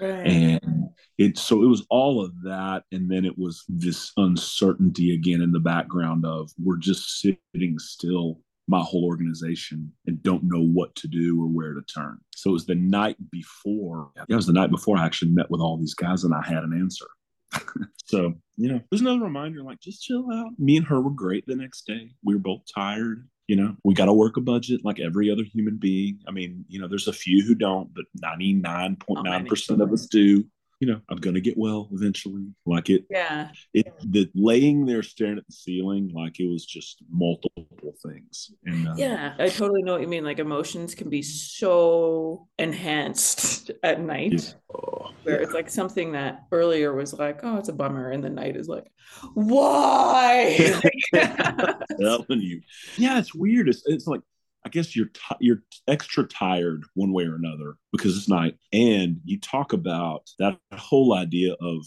right. 0.00 0.26
and 0.26 0.88
it 1.18 1.36
so 1.36 1.62
it 1.62 1.66
was 1.66 1.84
all 1.90 2.24
of 2.24 2.32
that 2.42 2.84
and 2.92 3.10
then 3.10 3.24
it 3.24 3.36
was 3.36 3.64
this 3.68 4.12
uncertainty 4.16 5.14
again 5.14 5.40
in 5.40 5.52
the 5.52 5.60
background 5.60 6.24
of 6.24 6.50
we're 6.62 6.76
just 6.76 7.20
sitting 7.20 7.78
still 7.78 8.38
my 8.68 8.80
whole 8.80 9.04
organization 9.04 9.92
and 10.06 10.22
don't 10.22 10.44
know 10.44 10.62
what 10.62 10.94
to 10.94 11.08
do 11.08 11.42
or 11.42 11.46
where 11.46 11.74
to 11.74 11.82
turn. 11.82 12.18
So 12.34 12.50
it 12.50 12.52
was 12.52 12.64
the 12.64 12.76
night 12.76 13.16
before. 13.30 14.10
It 14.28 14.34
was 14.34 14.46
the 14.46 14.52
night 14.52 14.70
before 14.70 14.96
I 14.96 15.04
actually 15.04 15.32
met 15.32 15.50
with 15.50 15.60
all 15.60 15.76
these 15.76 15.94
guys 15.94 16.22
and 16.22 16.32
I 16.32 16.42
had 16.42 16.62
an 16.62 16.72
answer. 16.72 17.06
so, 18.04 18.34
you 18.56 18.68
know, 18.68 18.80
there's 18.90 19.00
another 19.00 19.20
reminder 19.20 19.62
like 19.62 19.80
just 19.80 20.02
chill 20.02 20.26
out. 20.32 20.50
Me 20.58 20.76
and 20.76 20.86
her 20.86 21.00
were 21.00 21.10
great 21.10 21.46
the 21.46 21.56
next 21.56 21.86
day. 21.86 22.10
We 22.24 22.34
were 22.34 22.40
both 22.40 22.62
tired. 22.74 23.28
You 23.48 23.56
know, 23.56 23.76
we 23.84 23.94
got 23.94 24.06
to 24.06 24.12
work 24.12 24.36
a 24.36 24.40
budget 24.40 24.84
like 24.84 25.00
every 25.00 25.30
other 25.30 25.42
human 25.42 25.76
being. 25.76 26.20
I 26.26 26.30
mean, 26.30 26.64
you 26.68 26.80
know, 26.80 26.88
there's 26.88 27.08
a 27.08 27.12
few 27.12 27.42
who 27.44 27.54
don't, 27.54 27.92
but 27.92 28.04
99.9% 28.22 29.80
of 29.82 29.92
us 29.92 30.06
do 30.06 30.44
you 30.82 30.88
know, 30.88 31.00
I'm 31.08 31.18
gonna 31.18 31.38
get 31.38 31.56
well 31.56 31.88
eventually. 31.92 32.44
Like 32.66 32.90
it, 32.90 33.04
yeah. 33.08 33.50
It 33.72 33.86
the 34.04 34.28
laying 34.34 34.84
there 34.84 35.04
staring 35.04 35.38
at 35.38 35.46
the 35.46 35.52
ceiling, 35.52 36.10
like 36.12 36.40
it 36.40 36.48
was 36.48 36.66
just 36.66 37.04
multiple 37.08 37.94
things. 38.04 38.50
And 38.64 38.88
uh, 38.88 38.94
yeah, 38.96 39.34
I 39.38 39.48
totally 39.48 39.84
know 39.84 39.92
what 39.92 40.00
you 40.00 40.08
mean. 40.08 40.24
Like 40.24 40.40
emotions 40.40 40.96
can 40.96 41.08
be 41.08 41.22
so 41.22 42.48
enhanced 42.58 43.70
at 43.84 44.00
night, 44.00 44.32
yeah. 44.32 44.76
oh, 44.76 45.12
where 45.22 45.36
yeah. 45.36 45.42
it's 45.44 45.54
like 45.54 45.70
something 45.70 46.10
that 46.12 46.46
earlier 46.50 46.92
was 46.92 47.14
like, 47.14 47.44
oh, 47.44 47.58
it's 47.58 47.68
a 47.68 47.72
bummer, 47.72 48.10
and 48.10 48.24
the 48.24 48.30
night 48.30 48.56
is 48.56 48.66
like, 48.66 48.90
why? 49.34 50.80
telling 51.12 52.40
you, 52.40 52.60
yeah, 52.96 53.20
it's 53.20 53.32
weird. 53.32 53.68
It's 53.68 53.84
it's 53.86 54.08
like 54.08 54.22
I 54.64 54.68
guess 54.68 54.94
you're 54.94 55.06
t- 55.06 55.36
you're 55.40 55.62
extra 55.88 56.24
tired 56.24 56.84
one 56.94 57.12
way 57.12 57.24
or 57.24 57.34
another 57.34 57.76
because 57.90 58.16
it's 58.16 58.28
night, 58.28 58.56
and 58.72 59.20
you 59.24 59.40
talk 59.40 59.72
about 59.72 60.30
that 60.38 60.58
whole 60.74 61.14
idea 61.14 61.54
of 61.60 61.84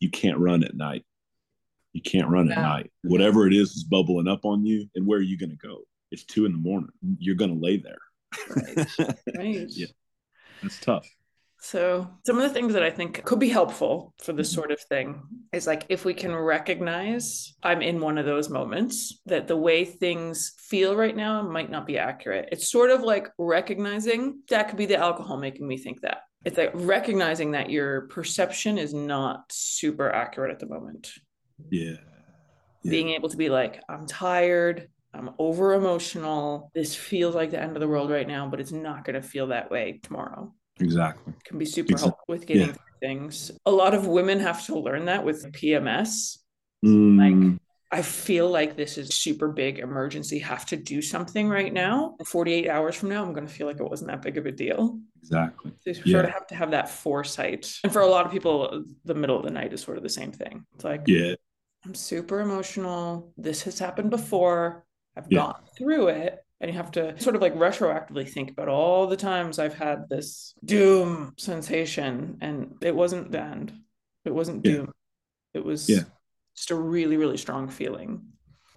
you 0.00 0.10
can't 0.10 0.38
run 0.38 0.62
at 0.62 0.76
night. 0.76 1.04
You 1.92 2.02
can't 2.02 2.28
run 2.28 2.46
yeah. 2.46 2.58
at 2.58 2.62
night. 2.62 2.92
Whatever 3.02 3.46
it 3.46 3.52
is 3.52 3.72
is 3.72 3.84
bubbling 3.84 4.28
up 4.28 4.44
on 4.44 4.64
you, 4.64 4.88
and 4.94 5.06
where 5.06 5.18
are 5.18 5.22
you 5.22 5.38
going 5.38 5.50
to 5.50 5.56
go? 5.56 5.80
It's 6.10 6.24
two 6.24 6.46
in 6.46 6.52
the 6.52 6.58
morning. 6.58 6.90
You're 7.18 7.34
going 7.34 7.54
to 7.54 7.60
lay 7.60 7.76
there. 7.76 7.98
Right. 8.54 8.88
right. 9.36 9.66
yeah, 9.68 9.86
that's 10.62 10.80
tough. 10.80 11.08
So, 11.60 12.08
some 12.24 12.36
of 12.36 12.42
the 12.42 12.54
things 12.54 12.72
that 12.74 12.84
I 12.84 12.90
think 12.90 13.24
could 13.24 13.40
be 13.40 13.48
helpful 13.48 14.14
for 14.22 14.32
this 14.32 14.50
mm-hmm. 14.50 14.60
sort 14.60 14.70
of 14.70 14.80
thing 14.80 15.22
is 15.52 15.66
like 15.66 15.86
if 15.88 16.04
we 16.04 16.14
can 16.14 16.34
recognize 16.34 17.54
I'm 17.62 17.82
in 17.82 18.00
one 18.00 18.16
of 18.16 18.26
those 18.26 18.48
moments, 18.48 19.20
that 19.26 19.48
the 19.48 19.56
way 19.56 19.84
things 19.84 20.54
feel 20.58 20.94
right 20.94 21.16
now 21.16 21.42
might 21.42 21.70
not 21.70 21.86
be 21.86 21.98
accurate. 21.98 22.48
It's 22.52 22.70
sort 22.70 22.90
of 22.90 23.02
like 23.02 23.28
recognizing 23.38 24.40
that 24.50 24.68
could 24.68 24.78
be 24.78 24.86
the 24.86 24.96
alcohol 24.96 25.36
making 25.36 25.66
me 25.66 25.76
think 25.76 26.00
that. 26.02 26.18
It's 26.44 26.56
like 26.56 26.70
recognizing 26.74 27.50
that 27.52 27.70
your 27.70 28.02
perception 28.02 28.78
is 28.78 28.94
not 28.94 29.44
super 29.50 30.10
accurate 30.10 30.52
at 30.52 30.60
the 30.60 30.66
moment. 30.66 31.12
Yeah. 31.70 31.96
yeah. 32.82 32.90
Being 32.90 33.10
able 33.10 33.28
to 33.30 33.36
be 33.36 33.48
like, 33.48 33.82
I'm 33.88 34.06
tired. 34.06 34.88
I'm 35.12 35.30
over 35.38 35.74
emotional. 35.74 36.70
This 36.74 36.94
feels 36.94 37.34
like 37.34 37.50
the 37.50 37.60
end 37.60 37.76
of 37.76 37.80
the 37.80 37.88
world 37.88 38.10
right 38.10 38.28
now, 38.28 38.46
but 38.48 38.60
it's 38.60 38.72
not 38.72 39.04
going 39.04 39.20
to 39.20 39.26
feel 39.26 39.48
that 39.48 39.70
way 39.70 39.98
tomorrow. 40.02 40.54
Exactly. 40.80 41.32
Can 41.44 41.58
be 41.58 41.64
super 41.64 41.92
exactly. 41.92 42.08
helpful 42.08 42.24
with 42.28 42.46
getting 42.46 42.68
yeah. 42.68 42.74
things. 43.00 43.50
A 43.66 43.70
lot 43.70 43.94
of 43.94 44.06
women 44.06 44.40
have 44.40 44.64
to 44.66 44.78
learn 44.78 45.06
that 45.06 45.24
with 45.24 45.50
PMS. 45.52 46.38
Mm. 46.84 47.18
Like, 47.52 47.60
I 47.90 48.02
feel 48.02 48.50
like 48.50 48.76
this 48.76 48.98
is 48.98 49.14
super 49.14 49.48
big 49.48 49.78
emergency. 49.78 50.38
Have 50.40 50.66
to 50.66 50.76
do 50.76 51.00
something 51.00 51.48
right 51.48 51.72
now. 51.72 52.16
48 52.26 52.68
hours 52.68 52.96
from 52.96 53.08
now, 53.08 53.24
I'm 53.24 53.32
going 53.32 53.46
to 53.46 53.52
feel 53.52 53.66
like 53.66 53.80
it 53.80 53.88
wasn't 53.88 54.10
that 54.10 54.20
big 54.20 54.36
of 54.36 54.44
a 54.44 54.52
deal. 54.52 55.00
Exactly. 55.20 55.72
So 55.82 55.90
you 55.90 56.02
yeah. 56.04 56.12
sort 56.12 56.24
of 56.26 56.32
have 56.32 56.46
to 56.48 56.54
have 56.54 56.70
that 56.72 56.90
foresight. 56.90 57.72
And 57.82 57.92
for 57.92 58.02
a 58.02 58.06
lot 58.06 58.26
of 58.26 58.32
people, 58.32 58.84
the 59.04 59.14
middle 59.14 59.38
of 59.38 59.44
the 59.44 59.50
night 59.50 59.72
is 59.72 59.80
sort 59.80 59.96
of 59.96 60.02
the 60.02 60.10
same 60.10 60.32
thing. 60.32 60.66
It's 60.74 60.84
like, 60.84 61.02
yeah, 61.06 61.34
I'm 61.84 61.94
super 61.94 62.40
emotional. 62.40 63.32
This 63.38 63.62
has 63.62 63.78
happened 63.78 64.10
before. 64.10 64.84
I've 65.16 65.26
yeah. 65.30 65.38
gone 65.38 65.62
through 65.76 66.08
it 66.08 66.44
and 66.60 66.70
you 66.70 66.76
have 66.76 66.90
to 66.92 67.20
sort 67.20 67.36
of 67.36 67.42
like 67.42 67.54
retroactively 67.54 68.28
think 68.28 68.50
about 68.50 68.68
all 68.68 69.06
the 69.06 69.16
times 69.16 69.58
I've 69.58 69.74
had 69.74 70.08
this 70.08 70.54
doom 70.64 71.34
sensation, 71.36 72.38
and 72.40 72.74
it 72.80 72.94
wasn't 72.94 73.30
the 73.30 73.40
end. 73.40 73.72
It 74.24 74.34
wasn't 74.34 74.62
doom. 74.62 74.86
Yeah. 75.54 75.60
It 75.60 75.64
was 75.64 75.88
yeah. 75.88 76.02
just 76.56 76.70
a 76.70 76.74
really, 76.74 77.16
really 77.16 77.36
strong 77.36 77.68
feeling. 77.68 78.22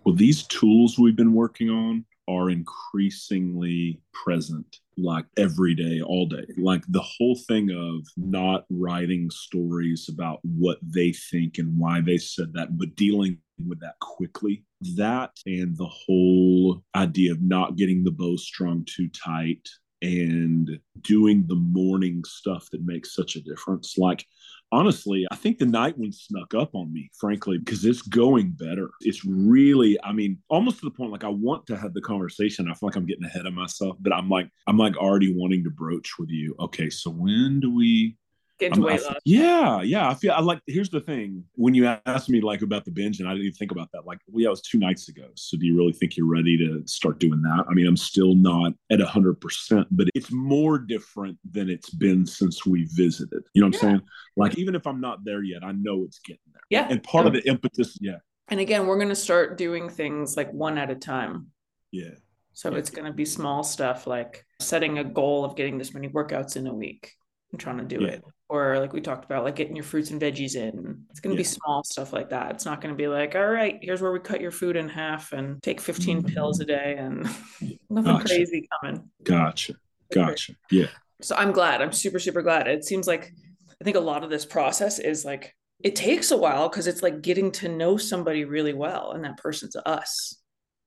Well, 0.03 0.15
these 0.15 0.43
tools 0.43 0.97
we've 0.97 1.15
been 1.15 1.33
working 1.33 1.69
on 1.69 2.05
are 2.27 2.49
increasingly 2.49 3.99
present 4.13 4.77
like 4.97 5.25
every 5.37 5.73
day 5.73 6.01
all 6.01 6.25
day 6.27 6.45
like 6.57 6.83
the 6.89 7.01
whole 7.01 7.35
thing 7.47 7.71
of 7.71 8.05
not 8.15 8.65
writing 8.69 9.29
stories 9.31 10.07
about 10.07 10.39
what 10.43 10.77
they 10.81 11.11
think 11.11 11.57
and 11.57 11.77
why 11.77 12.01
they 12.01 12.17
said 12.17 12.53
that 12.53 12.77
but 12.77 12.95
dealing 12.95 13.37
with 13.67 13.79
that 13.79 13.99
quickly 13.99 14.63
that 14.95 15.31
and 15.45 15.77
the 15.77 15.87
whole 15.87 16.83
idea 16.95 17.31
of 17.31 17.41
not 17.41 17.75
getting 17.75 18.03
the 18.03 18.11
bow 18.11 18.35
strung 18.35 18.85
too 18.85 19.09
tight 19.09 19.67
and 20.01 20.79
doing 21.01 21.45
the 21.47 21.55
morning 21.55 22.23
stuff 22.25 22.67
that 22.71 22.83
makes 22.83 23.15
such 23.15 23.35
a 23.35 23.41
difference 23.41 23.97
like 23.97 24.25
honestly, 24.71 25.25
I 25.31 25.35
think 25.35 25.57
the 25.57 25.65
night 25.65 25.97
one 25.97 26.11
snuck 26.11 26.53
up 26.53 26.73
on 26.75 26.91
me, 26.93 27.09
frankly, 27.19 27.57
because 27.57 27.83
it's 27.85 28.01
going 28.01 28.51
better. 28.51 28.89
It's 29.01 29.25
really, 29.25 29.97
I 30.03 30.13
mean, 30.13 30.37
almost 30.49 30.79
to 30.79 30.85
the 30.85 30.91
point 30.91 31.11
like 31.11 31.23
I 31.23 31.29
want 31.29 31.67
to 31.67 31.77
have 31.77 31.93
the 31.93 32.01
conversation. 32.01 32.69
I 32.69 32.73
feel 32.73 32.87
like 32.87 32.95
I'm 32.95 33.05
getting 33.05 33.25
ahead 33.25 33.45
of 33.45 33.53
myself, 33.53 33.97
but 33.99 34.13
I'm 34.13 34.29
like, 34.29 34.49
I'm 34.67 34.77
like 34.77 34.97
already 34.97 35.33
wanting 35.35 35.63
to 35.65 35.69
broach 35.69 36.13
with 36.17 36.29
you. 36.29 36.55
Okay, 36.59 36.89
so 36.89 37.11
when 37.11 37.59
do 37.59 37.73
we 37.73 38.17
get 38.61 38.71
into 38.75 38.87
weight 38.87 39.03
loss. 39.03 39.17
Yeah, 39.25 39.81
yeah. 39.81 40.09
I 40.09 40.13
feel 40.13 40.31
I 40.31 40.39
like. 40.39 40.61
Here's 40.67 40.89
the 40.89 41.01
thing: 41.01 41.43
when 41.55 41.73
you 41.73 41.85
asked 42.05 42.29
me 42.29 42.39
like 42.39 42.61
about 42.61 42.85
the 42.85 42.91
binge, 42.91 43.19
and 43.19 43.27
I 43.27 43.31
didn't 43.31 43.47
even 43.47 43.55
think 43.55 43.71
about 43.71 43.89
that. 43.93 44.05
Like, 44.05 44.19
well, 44.27 44.41
yeah, 44.41 44.47
it 44.47 44.51
was 44.51 44.61
two 44.61 44.77
nights 44.77 45.09
ago. 45.09 45.27
So, 45.35 45.57
do 45.57 45.65
you 45.65 45.75
really 45.75 45.93
think 45.93 46.15
you're 46.15 46.27
ready 46.27 46.57
to 46.57 46.83
start 46.85 47.19
doing 47.19 47.41
that? 47.41 47.65
I 47.69 47.73
mean, 47.73 47.87
I'm 47.87 47.97
still 47.97 48.35
not 48.35 48.73
at 48.91 49.01
hundred 49.01 49.41
percent, 49.41 49.87
but 49.91 50.07
it's 50.15 50.31
more 50.31 50.77
different 50.77 51.37
than 51.49 51.69
it's 51.69 51.89
been 51.89 52.25
since 52.25 52.65
we 52.65 52.87
visited. 52.91 53.43
You 53.53 53.61
know 53.61 53.67
what 53.67 53.81
yeah. 53.81 53.89
I'm 53.89 53.95
saying? 53.97 54.01
Like, 54.37 54.57
even 54.57 54.75
if 54.75 54.87
I'm 54.87 55.01
not 55.01 55.23
there 55.25 55.43
yet, 55.43 55.63
I 55.63 55.71
know 55.73 56.03
it's 56.03 56.19
getting 56.19 56.39
there. 56.53 56.61
Yeah. 56.69 56.87
And 56.89 57.03
part 57.03 57.27
of 57.27 57.33
the 57.33 57.45
impetus, 57.47 57.97
yeah. 57.99 58.17
And 58.47 58.59
again, 58.59 58.85
we're 58.85 58.97
going 58.97 59.09
to 59.09 59.15
start 59.15 59.57
doing 59.57 59.89
things 59.89 60.37
like 60.37 60.51
one 60.51 60.77
at 60.77 60.89
a 60.89 60.95
time. 60.95 61.47
Yeah. 61.91 62.11
So 62.53 62.71
yeah. 62.71 62.77
it's 62.77 62.89
going 62.89 63.05
to 63.05 63.13
be 63.13 63.25
small 63.25 63.63
stuff 63.63 64.07
like 64.07 64.45
setting 64.59 64.99
a 64.99 65.03
goal 65.03 65.45
of 65.45 65.55
getting 65.55 65.77
this 65.77 65.93
many 65.93 66.09
workouts 66.09 66.57
in 66.57 66.67
a 66.67 66.73
week 66.73 67.13
and 67.51 67.59
trying 67.59 67.77
to 67.77 67.83
do 67.83 68.03
yeah. 68.03 68.11
it 68.11 68.23
or 68.51 68.79
like 68.79 68.91
we 68.91 68.99
talked 68.99 69.23
about 69.23 69.45
like 69.45 69.55
getting 69.55 69.77
your 69.77 69.85
fruits 69.85 70.11
and 70.11 70.21
veggies 70.21 70.55
in. 70.55 71.05
It's 71.09 71.21
going 71.21 71.33
to 71.33 71.41
yeah. 71.41 71.47
be 71.47 71.55
small 71.61 71.85
stuff 71.85 72.11
like 72.11 72.29
that. 72.31 72.51
It's 72.51 72.65
not 72.65 72.81
going 72.81 72.93
to 72.93 72.97
be 72.97 73.07
like 73.07 73.33
all 73.33 73.47
right 73.47 73.79
here's 73.81 74.01
where 74.01 74.11
we 74.11 74.19
cut 74.19 74.41
your 74.41 74.51
food 74.51 74.75
in 74.75 74.89
half 74.89 75.31
and 75.31 75.63
take 75.63 75.79
15 75.79 76.17
mm-hmm. 76.17 76.33
pills 76.33 76.59
a 76.59 76.65
day 76.65 76.95
and 76.99 77.23
nothing 77.89 78.11
gotcha. 78.11 78.25
crazy 78.25 78.67
coming. 78.81 79.09
Gotcha. 79.23 79.75
Gotcha. 80.13 80.55
Yeah. 80.69 80.87
So 81.21 81.33
i'm 81.37 81.53
glad. 81.53 81.81
I'm 81.81 81.93
super 81.93 82.19
super 82.19 82.41
glad. 82.41 82.67
It 82.67 82.83
seems 82.83 83.07
like 83.07 83.33
i 83.79 83.83
think 83.83 83.95
a 83.95 84.01
lot 84.01 84.23
of 84.23 84.29
this 84.29 84.45
process 84.45 84.99
is 84.99 85.23
like 85.23 85.55
it 85.81 85.95
takes 85.95 86.31
a 86.31 86.37
while 86.37 86.67
because 86.67 86.87
it's 86.87 87.01
like 87.01 87.21
getting 87.21 87.51
to 87.53 87.69
know 87.69 87.95
somebody 87.95 88.43
really 88.43 88.73
well 88.73 89.13
and 89.13 89.23
that 89.23 89.37
person's 89.37 89.77
us 89.85 90.40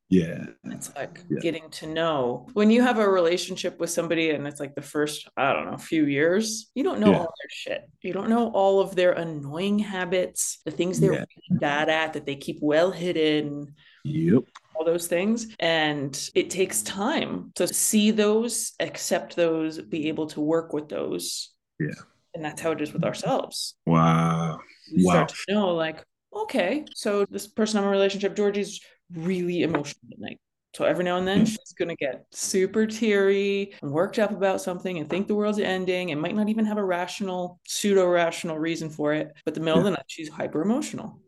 yeah. 0.08 0.44
It's 0.64 0.94
like 0.94 1.22
yeah. 1.28 1.40
getting 1.40 1.70
to 1.70 1.86
know 1.86 2.46
when 2.52 2.70
you 2.70 2.82
have 2.82 2.98
a 2.98 3.08
relationship 3.08 3.80
with 3.80 3.90
somebody 3.90 4.30
and 4.30 4.46
it's 4.46 4.60
like 4.60 4.74
the 4.74 4.82
first, 4.82 5.28
I 5.36 5.52
don't 5.52 5.70
know, 5.70 5.76
few 5.76 6.06
years, 6.06 6.70
you 6.74 6.84
don't 6.84 7.00
know 7.00 7.10
yeah. 7.10 7.18
all 7.18 7.34
their 7.40 7.50
shit. 7.50 7.90
You 8.02 8.12
don't 8.12 8.28
know 8.28 8.50
all 8.50 8.80
of 8.80 8.94
their 8.94 9.12
annoying 9.12 9.78
habits, 9.78 10.60
the 10.64 10.70
things 10.70 11.00
they're 11.00 11.12
yeah. 11.14 11.24
really 11.50 11.60
bad 11.60 11.88
at 11.88 12.12
that 12.12 12.26
they 12.26 12.36
keep 12.36 12.58
well 12.60 12.90
hidden. 12.90 13.74
Yep. 14.04 14.44
All 14.74 14.84
those 14.84 15.06
things. 15.06 15.54
And 15.58 16.30
it 16.34 16.50
takes 16.50 16.82
time 16.82 17.52
to 17.54 17.66
see 17.66 18.10
those, 18.10 18.72
accept 18.80 19.36
those, 19.36 19.80
be 19.80 20.08
able 20.08 20.26
to 20.28 20.40
work 20.40 20.72
with 20.72 20.88
those. 20.88 21.50
Yeah. 21.80 21.94
And 22.34 22.44
that's 22.44 22.60
how 22.60 22.72
it 22.72 22.80
is 22.80 22.92
with 22.92 23.04
ourselves. 23.04 23.74
Wow. 23.86 24.60
We 24.94 25.04
wow. 25.04 25.12
start 25.12 25.28
to 25.30 25.54
know, 25.54 25.74
like, 25.74 26.04
okay, 26.34 26.84
so 26.94 27.24
this 27.30 27.46
person 27.46 27.78
I'm 27.78 27.84
in 27.84 27.88
a 27.88 27.92
relationship, 27.92 28.36
Georgie's 28.36 28.80
really 29.12 29.62
emotional 29.62 30.08
at 30.12 30.18
night. 30.18 30.40
So 30.74 30.84
every 30.84 31.04
now 31.04 31.18
and 31.18 31.26
then 31.26 31.46
she's 31.46 31.72
gonna 31.78 31.94
get 31.94 32.26
super 32.32 32.84
teary 32.84 33.74
and 33.80 33.92
worked 33.92 34.18
up 34.18 34.32
about 34.32 34.60
something 34.60 34.98
and 34.98 35.08
think 35.08 35.28
the 35.28 35.34
world's 35.34 35.60
ending 35.60 36.10
and 36.10 36.20
might 36.20 36.34
not 36.34 36.48
even 36.48 36.64
have 36.64 36.78
a 36.78 36.84
rational, 36.84 37.60
pseudo 37.64 38.06
rational 38.06 38.58
reason 38.58 38.90
for 38.90 39.12
it. 39.12 39.32
But 39.44 39.54
the 39.54 39.60
middle 39.60 39.78
of 39.78 39.84
the 39.84 39.90
night, 39.92 40.04
she's 40.08 40.28
hyper 40.28 40.62
emotional. 40.62 41.20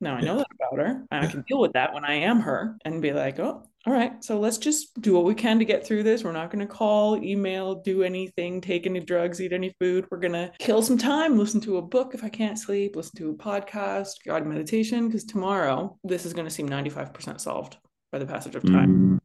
Now 0.00 0.14
I 0.14 0.20
know 0.20 0.38
that 0.38 0.46
about 0.54 0.78
her. 0.78 1.04
And 1.10 1.24
I 1.24 1.26
can 1.30 1.42
deal 1.48 1.60
with 1.60 1.72
that 1.72 1.92
when 1.92 2.04
I 2.04 2.14
am 2.14 2.40
her 2.40 2.76
and 2.84 3.02
be 3.02 3.12
like, 3.12 3.38
oh, 3.38 3.66
all 3.86 3.92
right, 3.92 4.24
so 4.24 4.38
let's 4.38 4.56
just 4.56 4.98
do 5.02 5.12
what 5.12 5.24
we 5.24 5.34
can 5.34 5.58
to 5.58 5.64
get 5.66 5.86
through 5.86 6.04
this. 6.04 6.24
We're 6.24 6.32
not 6.32 6.50
going 6.50 6.66
to 6.66 6.72
call, 6.72 7.22
email, 7.22 7.74
do 7.82 8.02
anything, 8.02 8.60
take 8.62 8.86
any 8.86 9.00
drugs, 9.00 9.40
eat 9.42 9.52
any 9.52 9.74
food. 9.78 10.06
We're 10.10 10.20
going 10.20 10.32
to 10.32 10.50
kill 10.58 10.80
some 10.80 10.96
time, 10.96 11.38
listen 11.38 11.60
to 11.62 11.76
a 11.76 11.82
book 11.82 12.14
if 12.14 12.24
I 12.24 12.30
can't 12.30 12.58
sleep, 12.58 12.96
listen 12.96 13.16
to 13.18 13.30
a 13.30 13.34
podcast, 13.34 14.12
guided 14.24 14.48
meditation, 14.48 15.08
because 15.08 15.24
tomorrow 15.24 15.98
this 16.02 16.24
is 16.24 16.32
going 16.32 16.46
to 16.46 16.50
seem 16.50 16.68
95% 16.68 17.40
solved 17.40 17.76
by 18.10 18.18
the 18.18 18.26
passage 18.26 18.54
of 18.54 18.62
time. 18.62 19.16
Mm, 19.16 19.18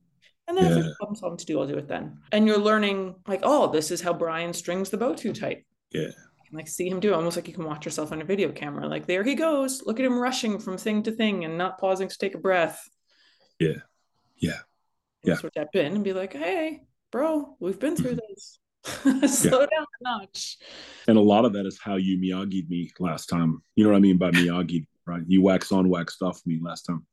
And 0.50 0.58
then 0.58 0.66
if 0.66 0.72
Yeah. 0.72 0.76
there's 0.82 0.88
a 0.94 0.96
problem 0.98 1.16
solving 1.16 1.38
to 1.38 1.46
do, 1.46 1.60
I'll 1.62 1.68
do 1.68 1.78
it 1.78 1.88
then. 1.88 2.18
And 2.34 2.46
you're 2.48 2.58
learning, 2.58 3.16
like, 3.28 3.42
oh, 3.44 3.72
this 3.72 3.92
is 3.92 4.02
how 4.02 4.14
Brian 4.14 4.52
strings 4.52 4.90
the 4.90 4.98
bow 4.98 5.14
too 5.14 5.32
tight. 5.32 5.64
Yeah. 5.92 6.10
Like 6.52 6.68
see 6.68 6.90
him 6.90 7.00
do 7.00 7.10
it, 7.10 7.16
almost 7.16 7.36
like 7.36 7.48
you 7.48 7.54
can 7.54 7.66
watch 7.66 7.86
yourself 7.86 8.12
on 8.12 8.22
a 8.22 8.26
video 8.26 8.52
camera. 8.52 8.88
Like, 8.88 9.06
there 9.06 9.24
he 9.24 9.36
goes. 9.36 9.84
Look 9.86 10.00
at 10.00 10.06
him 10.06 10.18
rushing 10.18 10.60
from 10.60 10.78
thing 10.78 11.04
to 11.04 11.12
thing 11.12 11.46
and 11.46 11.58
not 11.58 11.78
pausing 11.78 12.08
to 12.08 12.18
take 12.18 12.36
a 12.36 12.40
breath. 12.40 12.90
Yeah. 13.60 13.82
Yeah. 14.38 14.52
And 15.24 15.30
Yeah. 15.30 15.34
Sort 15.36 15.46
of 15.46 15.52
step 15.52 15.76
in 15.76 15.96
and 15.96 16.04
be 16.04 16.14
like, 16.14 16.34
hey, 16.34 16.82
bro, 17.12 17.56
we've 17.60 17.80
been 17.80 17.96
through 17.96 18.18
this. 18.30 18.60
Slow 19.42 19.60
down 19.60 19.70
a 19.70 20.04
notch. 20.04 20.58
And 21.08 21.18
a 21.18 21.22
lot 21.22 21.46
of 21.46 21.54
that 21.54 21.66
is 21.66 21.80
how 21.82 21.98
you 21.98 22.18
Miyagi'd 22.18 22.70
me 22.70 22.92
last 23.00 23.28
time. 23.28 23.62
You 23.76 23.84
know 23.84 23.92
what 23.92 23.98
I 23.98 24.02
mean 24.02 24.18
by 24.18 24.32
Miyagi, 24.32 24.88
right? 25.10 25.24
You 25.28 25.42
wax 25.42 25.72
on, 25.72 25.90
waxed 25.90 26.22
off 26.22 26.40
me 26.46 26.60
last 26.62 26.84
time. 26.84 27.06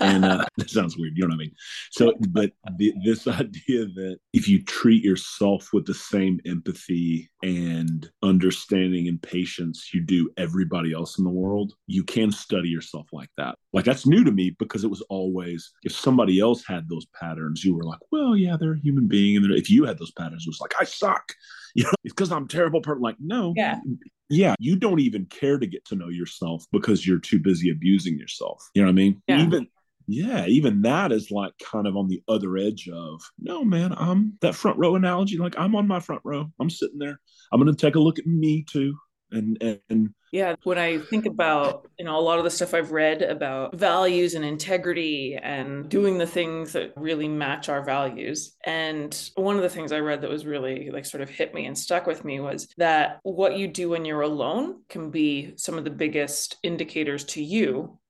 and 0.00 0.24
uh, 0.24 0.44
that 0.56 0.70
sounds 0.70 0.96
weird. 0.96 1.12
You 1.14 1.22
know 1.24 1.28
what 1.28 1.34
I 1.34 1.38
mean? 1.38 1.54
So, 1.90 2.14
but 2.30 2.52
the, 2.78 2.94
this 3.04 3.26
idea 3.44 3.84
that 3.86 4.18
if 4.32 4.48
you 4.48 4.62
treat 4.64 5.04
yourself 5.04 5.68
with 5.72 5.86
the 5.86 5.94
same 5.94 6.40
empathy 6.46 7.30
and 7.42 8.10
understanding 8.22 9.08
and 9.08 9.20
patience 9.22 9.90
you 9.92 10.00
do 10.00 10.30
everybody 10.38 10.92
else 10.94 11.18
in 11.18 11.24
the 11.24 11.30
world, 11.30 11.74
you 11.86 12.02
can 12.02 12.32
study 12.32 12.68
yourself 12.68 13.06
like 13.12 13.28
that. 13.36 13.56
Like 13.72 13.84
that's 13.84 14.06
new 14.06 14.24
to 14.24 14.32
me 14.32 14.56
because 14.58 14.84
it 14.84 14.90
was 14.90 15.02
always 15.10 15.72
if 15.82 15.92
somebody 15.92 16.40
else 16.40 16.64
had 16.66 16.88
those 16.88 17.06
patterns, 17.20 17.64
you 17.64 17.74
were 17.74 17.84
like, 17.84 18.00
well, 18.10 18.36
yeah, 18.36 18.56
they're 18.58 18.74
a 18.74 18.80
human 18.80 19.06
being, 19.06 19.36
and 19.36 19.52
if 19.52 19.70
you 19.70 19.84
had 19.84 19.98
those 19.98 20.12
patterns, 20.12 20.44
it 20.46 20.50
was 20.50 20.60
like, 20.60 20.74
I 20.80 20.84
suck. 20.84 21.24
You 21.76 21.82
know, 21.82 21.90
it's 22.04 22.14
because 22.14 22.30
I'm 22.30 22.46
terrible 22.46 22.80
person. 22.80 23.02
Like, 23.02 23.16
no, 23.18 23.52
Yeah. 23.56 23.80
Yeah, 24.28 24.54
you 24.58 24.76
don't 24.76 25.00
even 25.00 25.26
care 25.26 25.58
to 25.58 25.66
get 25.66 25.84
to 25.86 25.96
know 25.96 26.08
yourself 26.08 26.64
because 26.72 27.06
you're 27.06 27.18
too 27.18 27.38
busy 27.38 27.70
abusing 27.70 28.18
yourself. 28.18 28.62
You 28.74 28.82
know 28.82 28.86
what 28.86 28.92
I 28.92 28.94
mean? 28.94 29.22
Yeah. 29.26 29.42
Even 29.42 29.68
yeah, 30.06 30.46
even 30.46 30.82
that 30.82 31.12
is 31.12 31.30
like 31.30 31.52
kind 31.58 31.86
of 31.86 31.96
on 31.96 32.08
the 32.08 32.22
other 32.28 32.56
edge 32.56 32.88
of 32.88 33.22
no 33.38 33.64
man, 33.64 33.94
I'm 33.96 34.34
that 34.40 34.54
front 34.54 34.78
row 34.78 34.96
analogy. 34.96 35.38
Like 35.38 35.58
I'm 35.58 35.74
on 35.74 35.88
my 35.88 36.00
front 36.00 36.22
row. 36.24 36.50
I'm 36.60 36.70
sitting 36.70 36.98
there. 36.98 37.20
I'm 37.52 37.60
gonna 37.60 37.74
take 37.74 37.94
a 37.94 38.00
look 38.00 38.18
at 38.18 38.26
me 38.26 38.64
too. 38.68 38.94
And 39.30 39.56
and, 39.62 39.80
and 39.88 40.14
Yeah, 40.34 40.56
when 40.64 40.78
I 40.78 40.98
think 40.98 41.26
about, 41.26 41.88
you 41.96 42.04
know, 42.04 42.18
a 42.18 42.20
lot 42.20 42.38
of 42.38 42.44
the 42.44 42.50
stuff 42.50 42.74
I've 42.74 42.90
read 42.90 43.22
about 43.22 43.76
values 43.76 44.34
and 44.34 44.44
integrity 44.44 45.38
and 45.40 45.88
doing 45.88 46.18
the 46.18 46.26
things 46.26 46.72
that 46.72 46.92
really 46.96 47.28
match 47.28 47.68
our 47.68 47.84
values. 47.84 48.56
And 48.64 49.16
one 49.36 49.54
of 49.54 49.62
the 49.62 49.68
things 49.68 49.92
I 49.92 50.00
read 50.00 50.22
that 50.22 50.30
was 50.30 50.44
really 50.44 50.90
like 50.90 51.06
sort 51.06 51.20
of 51.20 51.30
hit 51.30 51.54
me 51.54 51.66
and 51.66 51.78
stuck 51.78 52.08
with 52.08 52.24
me 52.24 52.40
was 52.40 52.66
that 52.78 53.20
what 53.22 53.56
you 53.56 53.68
do 53.68 53.90
when 53.90 54.04
you're 54.04 54.22
alone 54.22 54.82
can 54.88 55.12
be 55.12 55.52
some 55.54 55.78
of 55.78 55.84
the 55.84 55.90
biggest 55.90 56.56
indicators 56.64 57.22
to 57.26 57.40
you 57.40 58.00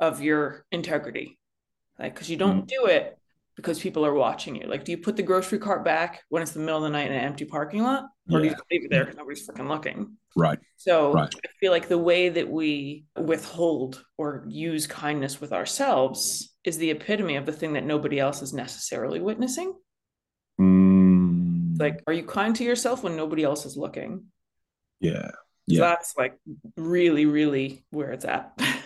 of 0.00 0.20
your 0.20 0.66
integrity. 0.72 1.38
Like, 1.96 2.12
because 2.12 2.28
you 2.28 2.38
don't 2.38 2.66
mm-hmm. 2.66 2.86
do 2.86 2.86
it 2.86 3.15
because 3.56 3.80
people 3.80 4.04
are 4.04 4.12
watching 4.14 4.54
you. 4.56 4.66
Like, 4.66 4.84
do 4.84 4.92
you 4.92 4.98
put 4.98 5.16
the 5.16 5.22
grocery 5.22 5.58
cart 5.58 5.84
back 5.84 6.22
when 6.28 6.42
it's 6.42 6.52
the 6.52 6.60
middle 6.60 6.76
of 6.76 6.82
the 6.84 6.90
night 6.90 7.06
in 7.10 7.16
an 7.16 7.24
empty 7.24 7.46
parking 7.46 7.82
lot? 7.82 8.04
Or 8.30 8.40
do 8.40 8.48
you 8.48 8.54
leave 8.70 8.84
it 8.84 8.90
there 8.90 9.04
because 9.04 9.16
nobody's 9.16 9.46
freaking 9.48 9.68
looking? 9.68 10.16
right. 10.36 10.58
So 10.76 11.12
Right. 11.12 11.34
I 11.34 11.48
feel 11.60 11.72
like 11.72 11.88
the 11.88 11.96
way 11.98 12.28
that 12.28 12.48
we 12.48 13.06
withhold 13.18 14.04
or 14.18 14.44
use 14.48 14.86
kindness 14.86 15.40
with 15.40 15.52
ourselves 15.52 16.54
is 16.64 16.76
the 16.76 16.90
epitome 16.90 17.36
of 17.36 17.46
the 17.46 17.52
thing 17.52 17.72
that 17.74 17.84
nobody 17.84 18.20
else 18.20 18.42
is 18.42 18.52
necessarily 18.52 19.20
witnessing. 19.20 19.72
Mm, 20.60 21.78
Like, 21.80 22.02
are 22.06 22.12
you 22.12 22.24
kind 22.24 22.54
to 22.56 22.64
yourself 22.64 23.02
when 23.02 23.16
nobody 23.16 23.42
else 23.44 23.64
is 23.64 23.76
looking? 23.76 24.26
yeah. 25.00 25.28
So 25.68 25.74
Yeah. 25.74 25.80
That's 25.80 26.14
like 26.16 26.38
really, 26.76 27.26
really 27.26 27.84
where 27.90 28.12
it's 28.12 28.24
at. 28.26 28.52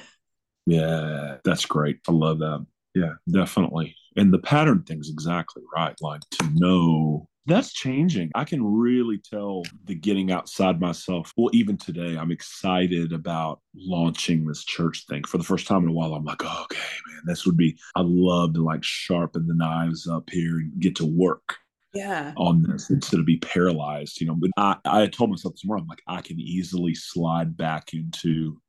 Yeah. 0.66 1.38
That's 1.44 1.64
great. 1.66 1.98
I 2.08 2.12
love 2.12 2.38
that. 2.40 2.64
Yeah, 2.94 3.14
definitely. 3.28 3.96
And 4.16 4.32
the 4.32 4.38
pattern 4.38 4.82
thing's 4.82 5.10
exactly 5.10 5.62
right. 5.74 5.96
Like 6.00 6.22
to 6.32 6.50
know 6.54 7.28
that's 7.46 7.72
changing. 7.72 8.30
I 8.34 8.44
can 8.44 8.64
really 8.64 9.18
tell 9.18 9.62
the 9.84 9.94
getting 9.94 10.30
outside 10.30 10.80
myself. 10.80 11.32
Well, 11.36 11.50
even 11.52 11.76
today, 11.76 12.16
I'm 12.16 12.30
excited 12.30 13.12
about 13.12 13.60
launching 13.74 14.46
this 14.46 14.64
church 14.64 15.04
thing 15.08 15.24
for 15.24 15.38
the 15.38 15.44
first 15.44 15.66
time 15.66 15.82
in 15.84 15.88
a 15.88 15.92
while. 15.92 16.14
I'm 16.14 16.24
like, 16.24 16.42
oh, 16.44 16.62
okay, 16.64 16.78
man, 17.08 17.22
this 17.24 17.46
would 17.46 17.56
be, 17.56 17.78
I 17.96 18.02
love 18.04 18.54
to 18.54 18.64
like 18.64 18.84
sharpen 18.84 19.46
the 19.46 19.54
knives 19.54 20.06
up 20.06 20.28
here 20.30 20.58
and 20.58 20.78
get 20.80 20.96
to 20.96 21.06
work 21.06 21.56
yeah. 21.94 22.34
on 22.36 22.62
this 22.62 22.90
instead 22.90 23.20
of 23.20 23.26
be 23.26 23.38
paralyzed, 23.38 24.20
you 24.20 24.26
know. 24.26 24.36
But 24.36 24.50
I, 24.56 24.76
I 24.84 25.06
told 25.06 25.30
myself 25.30 25.54
this 25.54 25.64
morning, 25.64 25.84
I'm 25.84 25.88
like, 25.88 26.02
I 26.06 26.20
can 26.20 26.38
easily 26.38 26.94
slide 26.94 27.56
back 27.56 27.94
into 27.94 28.60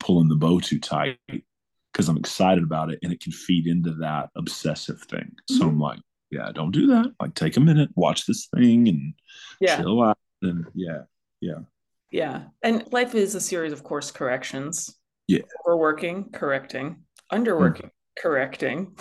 pulling 0.00 0.28
the 0.28 0.36
bow 0.36 0.60
too 0.60 0.80
tight 0.80 1.18
because 1.96 2.10
I'm 2.10 2.18
excited 2.18 2.62
about 2.62 2.90
it 2.90 2.98
and 3.02 3.10
it 3.10 3.20
can 3.20 3.32
feed 3.32 3.66
into 3.66 3.94
that 3.94 4.28
obsessive 4.36 5.00
thing. 5.04 5.32
So 5.48 5.60
mm-hmm. 5.60 5.68
I'm 5.68 5.80
like, 5.80 6.00
yeah, 6.30 6.52
don't 6.52 6.70
do 6.70 6.88
that. 6.88 7.10
Like, 7.18 7.32
take 7.32 7.56
a 7.56 7.60
minute, 7.60 7.88
watch 7.94 8.26
this 8.26 8.48
thing 8.54 8.86
and 8.86 9.14
Yeah. 9.60 9.78
chill 9.78 10.02
out. 10.02 10.18
And 10.42 10.66
yeah, 10.74 11.04
yeah, 11.40 11.60
Yeah. 12.10 12.42
And 12.62 12.86
life 12.92 13.14
is 13.14 13.34
a 13.34 13.40
series 13.40 13.72
of 13.72 13.82
course 13.82 14.10
corrections. 14.10 14.94
Yeah. 15.26 15.40
Overworking, 15.66 16.32
correcting, 16.32 16.96
mm-hmm. 17.32 17.42
underworking, 17.42 17.90
correcting, 18.18 18.94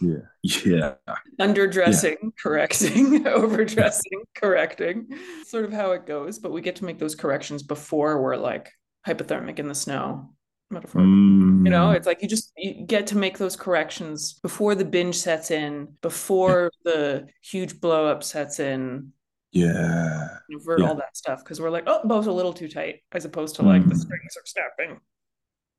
yeah, 0.00 0.16
yeah, 0.42 0.94
underdressing, 1.38 2.32
correcting, 2.40 3.26
overdressing, 3.26 4.22
correcting. 4.34 5.08
Sort 5.44 5.66
of 5.66 5.72
how 5.72 5.92
it 5.92 6.06
goes. 6.06 6.38
But 6.38 6.52
we 6.52 6.62
get 6.62 6.76
to 6.76 6.86
make 6.86 6.98
those 6.98 7.14
corrections 7.14 7.62
before 7.62 8.22
we're 8.22 8.36
like 8.36 8.72
hypothermic 9.06 9.58
in 9.58 9.68
the 9.68 9.74
snow. 9.74 10.30
Metaphor. 10.70 11.00
Mm, 11.02 11.64
You 11.64 11.70
know, 11.70 11.92
it's 11.92 12.06
like 12.06 12.22
you 12.22 12.28
just 12.28 12.52
you 12.56 12.84
get 12.86 13.06
to 13.08 13.16
make 13.16 13.38
those 13.38 13.56
corrections 13.56 14.34
before 14.42 14.74
the 14.74 14.84
binge 14.84 15.16
sets 15.16 15.50
in, 15.50 15.88
before 16.02 16.70
the 16.84 17.26
huge 17.42 17.80
blow 17.80 18.06
up 18.06 18.22
sets 18.22 18.60
in, 18.60 19.12
yeah, 19.52 20.28
invert 20.50 20.80
Yeah. 20.80 20.88
all 20.88 20.94
that 20.96 21.16
stuff. 21.16 21.42
Because 21.42 21.60
we're 21.60 21.70
like, 21.70 21.84
oh, 21.86 22.06
bow's 22.06 22.26
a 22.26 22.32
little 22.32 22.52
too 22.52 22.68
tight, 22.68 23.00
as 23.12 23.24
opposed 23.24 23.56
to 23.56 23.62
like 23.62 23.82
the 23.88 23.94
Mm. 23.94 23.98
strings 23.98 24.36
are 24.36 24.46
snapping. 24.46 25.00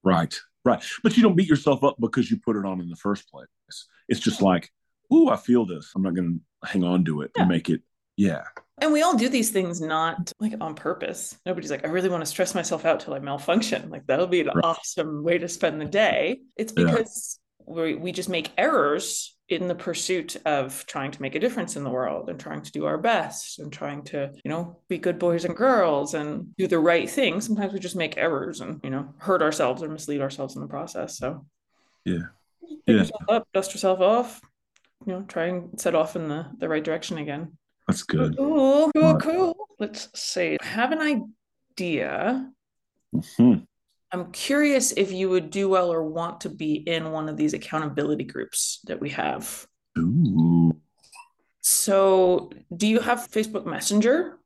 right, 0.04 0.34
right. 0.66 0.84
But 1.04 1.18
you 1.18 1.24
don't 1.24 1.36
beat 1.36 1.50
yourself 1.50 1.84
up 1.84 1.98
because 2.00 2.32
you 2.32 2.38
put 2.38 2.56
it 2.56 2.66
on 2.66 2.82
in 2.82 2.90
the 2.90 2.96
first 2.96 3.30
place. 3.30 3.48
It's 4.08 4.20
just 4.20 4.42
like, 4.42 4.72
ooh, 5.14 5.30
I 5.30 5.36
feel 5.36 5.66
this. 5.66 5.92
I'm 5.96 6.02
not 6.02 6.16
going 6.16 6.40
to 6.64 6.68
hang 6.68 6.84
on 6.84 7.06
to 7.06 7.22
it 7.22 7.32
Yeah. 7.36 7.44
and 7.44 7.50
make 7.52 7.70
it, 7.70 7.82
yeah, 8.20 8.44
And 8.82 8.92
we 8.92 9.02
all 9.02 9.16
do 9.16 9.30
these 9.30 9.50
things 9.52 9.80
not 9.80 10.32
like 10.40 10.54
on 10.60 10.76
purpose. 10.76 11.38
Nobody's 11.46 11.72
like, 11.72 11.86
I 11.86 11.90
really 11.90 12.10
want 12.10 12.22
to 12.22 12.26
stress 12.26 12.54
myself 12.54 12.84
out 12.86 13.00
till 13.00 13.14
I 13.14 13.20
malfunction. 13.20 13.90
Like 13.90 14.06
that'll 14.08 14.28
be 14.28 14.42
an 14.42 14.48
Right. 14.48 14.64
awesome 14.66 15.24
way 15.24 15.38
to 15.38 15.48
spend 15.48 15.80
the 15.80 15.86
day. 15.86 16.42
It's 16.58 16.74
Yeah. 16.76 16.86
because 16.86 17.40
we 17.66 17.96
we 17.96 18.12
just 18.12 18.30
make 18.30 18.52
errors 18.58 19.38
in 19.48 19.68
the 19.68 19.76
pursuit 19.76 20.36
of 20.46 20.86
trying 20.86 21.12
to 21.12 21.22
make 21.22 21.36
a 21.36 21.40
difference 21.40 21.76
in 21.78 21.84
the 21.84 21.90
world 21.90 22.30
and 22.30 22.40
trying 22.40 22.62
to 22.62 22.72
do 22.72 22.86
our 22.86 22.98
best 22.98 23.60
and 23.60 23.72
trying 23.72 24.04
to, 24.04 24.32
you 24.44 24.50
know, 24.52 24.80
be 24.90 24.98
good 24.98 25.18
boys 25.18 25.46
and 25.46 25.56
girls 25.56 26.14
and 26.14 26.56
do 26.58 26.68
the 26.68 26.78
right 26.92 27.10
thing. 27.10 27.40
Sometimes 27.42 27.72
we 27.74 27.80
just 27.80 27.96
make 27.96 28.18
errors 28.18 28.60
and, 28.62 28.80
you 28.84 28.90
know, 28.90 29.14
hurt 29.18 29.42
ourselves 29.42 29.82
or 29.82 29.88
mislead 29.90 30.22
ourselves 30.22 30.56
in 30.56 30.62
the 30.62 30.68
process. 30.68 31.18
So 31.18 31.46
Yeah. 32.06 32.28
pick 32.62 32.80
Yeah. 32.88 32.96
yourself 32.96 33.24
up, 33.30 33.48
dust 33.54 33.74
yourself 33.74 34.00
off, 34.02 34.42
you 35.06 35.14
know, 35.14 35.22
try 35.24 35.46
and 35.46 35.80
set 35.80 35.96
off 35.96 36.16
in 36.16 36.28
the, 36.28 36.46
the 36.58 36.68
right 36.70 36.84
direction 36.84 37.18
again. 37.18 37.58
That's 37.90 38.04
good. 38.04 38.38
Cool, 38.38 38.92
cool, 38.96 39.16
cool. 39.18 39.68
Let's 39.80 40.10
see. 40.20 40.58
I 40.62 40.66
have 40.66 40.92
an 40.92 41.00
idea. 41.00 42.52
Mhm. 43.16 43.66
I'm 44.12 44.32
curious 44.32 44.92
if 44.92 45.12
you 45.12 45.30
would 45.30 45.50
do 45.50 45.70
well 45.70 45.92
or 45.92 46.04
want 46.04 46.42
to 46.42 46.50
be 46.50 46.74
in 46.76 47.12
one 47.12 47.30
of 47.30 47.38
these 47.38 47.54
accountability 47.54 48.24
groups 48.26 48.80
that 48.86 49.00
we 49.00 49.10
have. 49.12 49.68
Ooh, 49.98 50.80
So, 51.62 52.50
do 52.76 52.88
you 52.88 53.00
have 53.00 53.30
Facebook 53.32 53.66
Messenger? 53.66 54.38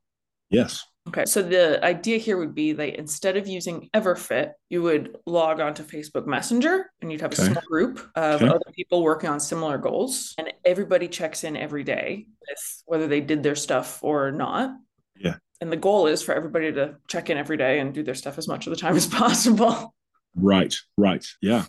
yes. 0.49 0.85
Okay, 1.09 1.25
so 1.25 1.41
the 1.43 1.83
idea 1.83 2.17
here 2.17 2.37
would 2.37 2.55
be 2.55 2.71
that 2.71 2.97
instead 2.97 3.35
of 3.35 3.45
using 3.45 3.89
Everfit, 3.93 4.51
you 4.69 4.81
would 4.81 5.17
log 5.25 5.59
onto 5.59 5.83
Facebook 5.83 6.25
Messenger 6.25 6.89
and 7.01 7.11
you'd 7.11 7.19
have 7.19 7.33
a 7.33 7.35
small 7.35 7.61
group 7.67 7.99
of 8.15 8.41
Okay. 8.41 8.47
other 8.49 8.71
people 8.73 9.03
working 9.03 9.29
on 9.29 9.39
similar 9.41 9.77
goals. 9.77 10.33
And 10.37 10.51
everybody 10.63 11.09
checks 11.09 11.43
in 11.43 11.57
every 11.57 11.83
day 11.83 12.27
with 12.47 12.83
whether 12.85 13.07
they 13.07 13.19
did 13.19 13.43
their 13.43 13.55
stuff 13.55 14.01
or 14.01 14.31
not. 14.31 14.75
Yeah. 15.17 15.35
And 15.59 15.69
the 15.71 15.77
goal 15.77 16.07
is 16.07 16.21
for 16.23 16.33
everybody 16.33 16.71
to 16.71 16.95
check 17.07 17.29
in 17.29 17.37
every 17.37 17.57
day 17.57 17.79
and 17.79 17.93
do 17.93 18.01
their 18.03 18.15
stuff 18.15 18.37
as 18.37 18.47
much 18.47 18.65
of 18.65 18.71
the 18.71 18.77
time 18.79 18.95
as 18.95 19.05
possible. 19.23 19.93
Right, 20.35 20.73
right. 20.97 21.25
Yeah. 21.41 21.65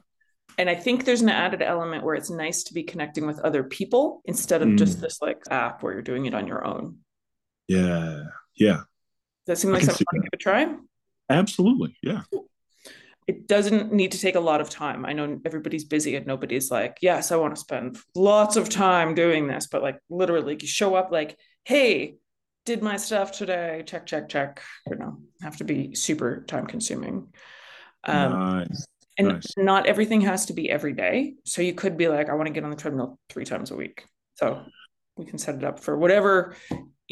And 0.59 0.70
I 0.70 0.77
think 0.77 1.05
there's 1.05 1.23
an 1.23 1.29
added 1.29 1.61
element 1.61 2.05
where 2.05 2.14
it's 2.14 2.31
nice 2.31 2.62
to 2.64 2.75
be 2.75 2.85
connecting 2.85 3.27
with 3.27 3.40
other 3.40 3.64
people 3.64 4.23
instead 4.27 4.62
of 4.62 4.77
just 4.77 4.99
Mm. 4.99 5.01
this 5.01 5.20
like 5.20 5.42
app 5.51 5.83
where 5.83 5.92
you're 5.92 6.03
doing 6.03 6.27
it 6.27 6.35
on 6.35 6.47
your 6.47 6.64
own. 6.64 6.99
Yeah. 7.66 8.23
Yeah. 8.55 8.83
Does 9.46 9.59
that 9.59 9.59
seem 9.59 9.72
like 9.72 9.83
something 9.83 10.00
you 10.12 10.18
want 10.18 10.24
to 10.24 10.30
give 10.30 10.38
a 10.38 10.42
try? 10.42 10.74
Absolutely. 11.28 11.96
Yeah. 12.02 12.22
It 13.26 13.46
doesn't 13.46 13.92
need 13.92 14.12
to 14.12 14.18
take 14.18 14.35
a 14.35 14.40
lot 14.40 14.61
of 14.61 14.68
time. 14.68 15.07
I 15.07 15.14
know 15.14 15.40
everybody's 15.46 15.85
busy 15.85 16.14
and 16.16 16.26
nobody's 16.26 16.70
like, 16.70 16.98
yes, 17.00 17.33
I 17.33 17.37
want 17.37 17.54
to 17.54 17.61
spend 17.61 17.98
lots 18.14 18.57
of 18.57 18.68
time 18.68 19.14
doing 19.14 19.46
this, 19.46 19.66
but 19.66 19.83
like 19.83 19.98
literally 20.11 20.59
you 20.61 20.66
show 20.66 20.94
up 20.94 21.11
like, 21.11 21.38
hey, 21.64 22.16
did 22.66 22.83
my 22.83 22.96
stuff 22.98 23.33
today, 23.33 23.83
check, 23.87 24.04
check, 24.07 24.28
check. 24.28 24.62
You 24.90 24.96
know, 24.96 25.18
have 25.42 25.57
to 25.59 25.64
be 25.64 25.94
super 25.94 26.44
time 26.46 26.66
consuming. 26.66 27.28
Um, 28.04 28.33
nice. 28.33 28.87
and 29.18 29.28
Nice. 29.28 29.54
not 29.57 29.87
everything 29.87 30.20
has 30.22 30.46
to 30.46 30.52
be 30.52 30.70
every 30.70 30.92
day. 30.92 31.35
So 31.46 31.62
you 31.62 31.72
could 31.74 31.96
be 31.96 32.09
like, 32.09 32.28
I 32.28 32.35
want 32.35 32.48
to 32.48 32.52
get 32.52 32.64
on 32.64 32.70
the 32.70 32.76
treadmill 32.76 33.18
three 33.30 33.44
times 33.46 33.70
a 33.70 33.76
week. 33.76 34.04
So 34.35 34.62
we 35.16 35.24
can 35.24 35.38
set 35.38 35.54
it 35.54 35.64
up 35.64 35.80
for 35.80 35.96
whatever 35.96 36.57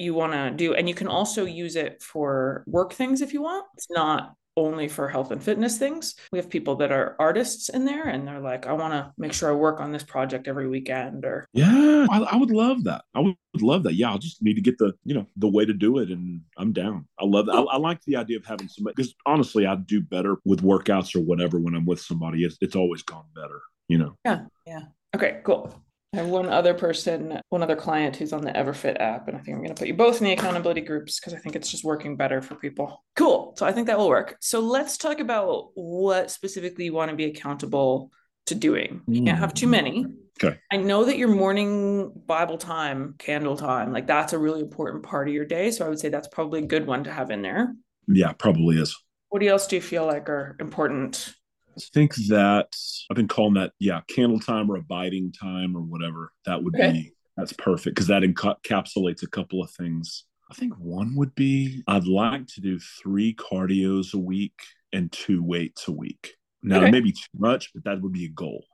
you 0.02 0.14
want 0.14 0.32
to 0.32 0.50
do. 0.50 0.74
And 0.74 0.88
you 0.88 0.94
can 0.94 1.08
also 1.08 1.44
use 1.44 1.76
it 1.76 2.02
for 2.02 2.64
work 2.66 2.92
things 2.92 3.22
if 3.22 3.32
you 3.32 3.42
want. 3.42 3.66
It's 3.74 3.90
not 3.90 4.34
only 4.56 4.88
for 4.88 5.08
health 5.08 5.30
and 5.30 5.42
fitness 5.42 5.78
things. 5.78 6.14
We 6.30 6.38
have 6.38 6.50
people 6.50 6.76
that 6.76 6.92
are 6.92 7.16
artists 7.18 7.68
in 7.68 7.84
there 7.84 8.08
and 8.08 8.26
they're 8.26 8.40
like, 8.40 8.66
I 8.66 8.72
want 8.72 8.92
to 8.92 9.12
make 9.16 9.32
sure 9.32 9.50
I 9.50 9.54
work 9.54 9.80
on 9.80 9.92
this 9.92 10.02
project 10.02 10.46
every 10.46 10.68
weekend 10.68 11.24
or 11.24 11.46
Yeah, 11.54 12.06
I, 12.10 12.20
I 12.20 12.36
would 12.36 12.50
love 12.50 12.84
that. 12.84 13.02
I 13.14 13.20
would 13.20 13.36
love 13.60 13.82
that. 13.84 13.94
Yeah, 13.94 14.10
I'll 14.10 14.18
just 14.18 14.42
need 14.42 14.54
to 14.54 14.60
get 14.60 14.78
the 14.78 14.92
you 15.04 15.14
know 15.14 15.26
the 15.36 15.48
way 15.48 15.64
to 15.64 15.72
do 15.72 15.98
it, 15.98 16.10
and 16.10 16.42
I'm 16.58 16.72
down. 16.72 17.06
I 17.18 17.24
love 17.24 17.46
that. 17.46 17.52
I, 17.52 17.60
I 17.60 17.76
like 17.78 18.02
the 18.02 18.16
idea 18.16 18.36
of 18.36 18.44
having 18.44 18.68
somebody 18.68 18.94
because 18.96 19.14
honestly, 19.26 19.66
I 19.66 19.76
do 19.76 20.00
better 20.00 20.36
with 20.44 20.62
workouts 20.62 21.16
or 21.16 21.20
whatever 21.20 21.58
when 21.58 21.74
I'm 21.74 21.86
with 21.86 22.00
somebody. 22.00 22.44
It's 22.44 22.58
it's 22.60 22.76
always 22.76 23.02
gone 23.02 23.26
better. 23.34 23.60
You 23.88 23.98
know. 23.98 24.16
Yeah. 24.24 24.44
Yeah. 24.66 24.82
Okay, 25.14 25.40
cool. 25.44 25.74
I 26.14 26.18
have 26.18 26.26
one 26.26 26.50
other 26.50 26.74
person, 26.74 27.40
one 27.48 27.62
other 27.62 27.74
client 27.74 28.16
who's 28.16 28.34
on 28.34 28.42
the 28.42 28.52
Everfit 28.52 29.00
app, 29.00 29.28
and 29.28 29.36
I 29.36 29.40
think 29.40 29.56
I'm 29.56 29.62
going 29.62 29.74
to 29.74 29.78
put 29.78 29.88
you 29.88 29.94
both 29.94 30.20
in 30.20 30.26
the 30.26 30.32
accountability 30.32 30.82
groups 30.82 31.18
because 31.18 31.32
I 31.32 31.38
think 31.38 31.56
it's 31.56 31.70
just 31.70 31.84
working 31.84 32.16
better 32.16 32.42
for 32.42 32.54
people. 32.54 33.02
Cool. 33.16 33.54
So 33.56 33.64
I 33.64 33.72
think 33.72 33.86
that 33.86 33.96
will 33.96 34.10
work. 34.10 34.36
So 34.40 34.60
let's 34.60 34.98
talk 34.98 35.20
about 35.20 35.70
what 35.74 36.30
specifically 36.30 36.84
you 36.84 36.92
want 36.92 37.10
to 37.10 37.16
be 37.16 37.24
accountable 37.24 38.10
to 38.46 38.54
doing. 38.54 39.00
You 39.06 39.24
can't 39.24 39.38
have 39.38 39.54
too 39.54 39.66
many. 39.66 40.04
Mm. 40.04 40.14
Okay. 40.42 40.58
I 40.70 40.76
know 40.76 41.04
that 41.04 41.16
your 41.16 41.28
morning 41.28 42.12
Bible 42.26 42.58
time, 42.58 43.14
candle 43.18 43.56
time, 43.56 43.92
like 43.92 44.06
that's 44.06 44.34
a 44.34 44.38
really 44.38 44.60
important 44.60 45.04
part 45.04 45.28
of 45.28 45.34
your 45.34 45.44
day. 45.46 45.70
So 45.70 45.86
I 45.86 45.88
would 45.88 45.98
say 46.00 46.10
that's 46.10 46.28
probably 46.28 46.60
a 46.62 46.66
good 46.66 46.86
one 46.86 47.04
to 47.04 47.12
have 47.12 47.30
in 47.30 47.40
there. 47.40 47.74
Yeah, 48.06 48.32
probably 48.32 48.76
is. 48.76 48.98
What 49.28 49.42
else 49.42 49.66
do 49.66 49.76
you 49.76 49.82
feel 49.82 50.06
like 50.06 50.28
are 50.28 50.56
important? 50.60 51.34
I 51.76 51.80
think 51.92 52.14
that 52.28 52.68
I've 53.10 53.16
been 53.16 53.28
calling 53.28 53.54
that 53.54 53.72
yeah 53.78 54.00
candle 54.08 54.38
time 54.40 54.70
or 54.70 54.76
abiding 54.76 55.32
time 55.32 55.76
or 55.76 55.80
whatever. 55.82 56.32
That 56.46 56.62
would 56.62 56.74
Okay. 56.74 56.92
be 56.92 57.12
that's 57.36 57.52
perfect 57.54 57.94
because 57.96 58.08
that 58.08 58.22
encapsulates 58.22 59.22
a 59.22 59.26
couple 59.28 59.62
of 59.62 59.70
things. 59.70 60.24
I 60.50 60.54
think 60.54 60.74
one 60.78 61.14
would 61.16 61.34
be 61.34 61.82
I'd 61.86 62.06
like 62.06 62.46
to 62.48 62.60
do 62.60 62.78
three 63.02 63.34
cardios 63.34 64.12
a 64.14 64.18
week 64.18 64.52
and 64.92 65.10
two 65.10 65.42
weights 65.42 65.88
a 65.88 65.92
week. 65.92 66.34
Now 66.62 66.76
Okay. 66.76 66.84
that 66.86 66.90
may 66.92 67.00
be 67.00 67.12
too 67.12 67.22
much, 67.38 67.72
but 67.72 67.84
that 67.84 68.02
would 68.02 68.12
be 68.12 68.26
a 68.26 68.28
goal. 68.28 68.64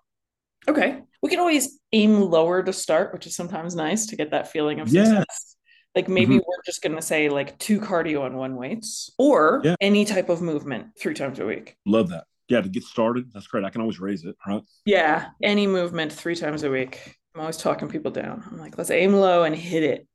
Okay. 0.67 1.03
We 1.23 1.31
can 1.31 1.39
always 1.39 1.79
aim 1.93 2.21
lower 2.21 2.63
to 2.63 2.73
start, 2.73 3.13
which 3.13 3.27
is 3.27 3.35
sometimes 3.37 3.75
nice 3.77 4.07
to 4.07 4.17
get 4.17 4.33
that 4.33 4.51
feeling 4.51 4.81
of 4.81 4.89
success. 4.91 5.57
Like 5.95 6.09
maybe 6.09 6.35
Mhm. 6.35 6.43
we're 6.47 6.63
just 6.67 6.83
going 6.83 6.95
to 6.97 7.03
say 7.03 7.29
like 7.29 7.59
two 7.59 7.81
cardio 7.81 8.27
and 8.27 8.37
one 8.37 8.57
weights 8.57 9.11
or 9.19 9.63
Yeah. 9.65 9.75
any 9.81 10.05
type 10.05 10.29
of 10.29 10.43
movement 10.43 10.89
three 10.99 11.15
times 11.15 11.39
a 11.39 11.47
week. 11.47 11.77
Love 11.87 12.11
that. 12.11 12.25
Yeah, 12.49 12.63
to 12.63 12.69
get 12.69 12.83
started, 12.85 13.31
that's 13.33 13.47
great. 13.47 13.65
I 13.65 13.71
can 13.71 13.81
always 13.83 14.01
raise 14.01 14.25
it, 14.25 14.35
right? 14.47 14.63
Yeah. 14.87 15.29
Any 15.43 15.67
movement 15.67 16.13
three 16.13 16.35
times 16.35 16.63
a 16.63 16.71
week. 16.71 17.17
I'm 17.35 17.43
always 17.43 17.59
talking 17.59 17.89
people 17.89 18.11
down. 18.11 18.43
I'm 18.51 18.59
like, 18.59 18.79
let's 18.79 18.91
aim 18.91 19.13
low 19.13 19.45
and 19.45 19.55
hit 19.55 19.83
it 19.83 20.09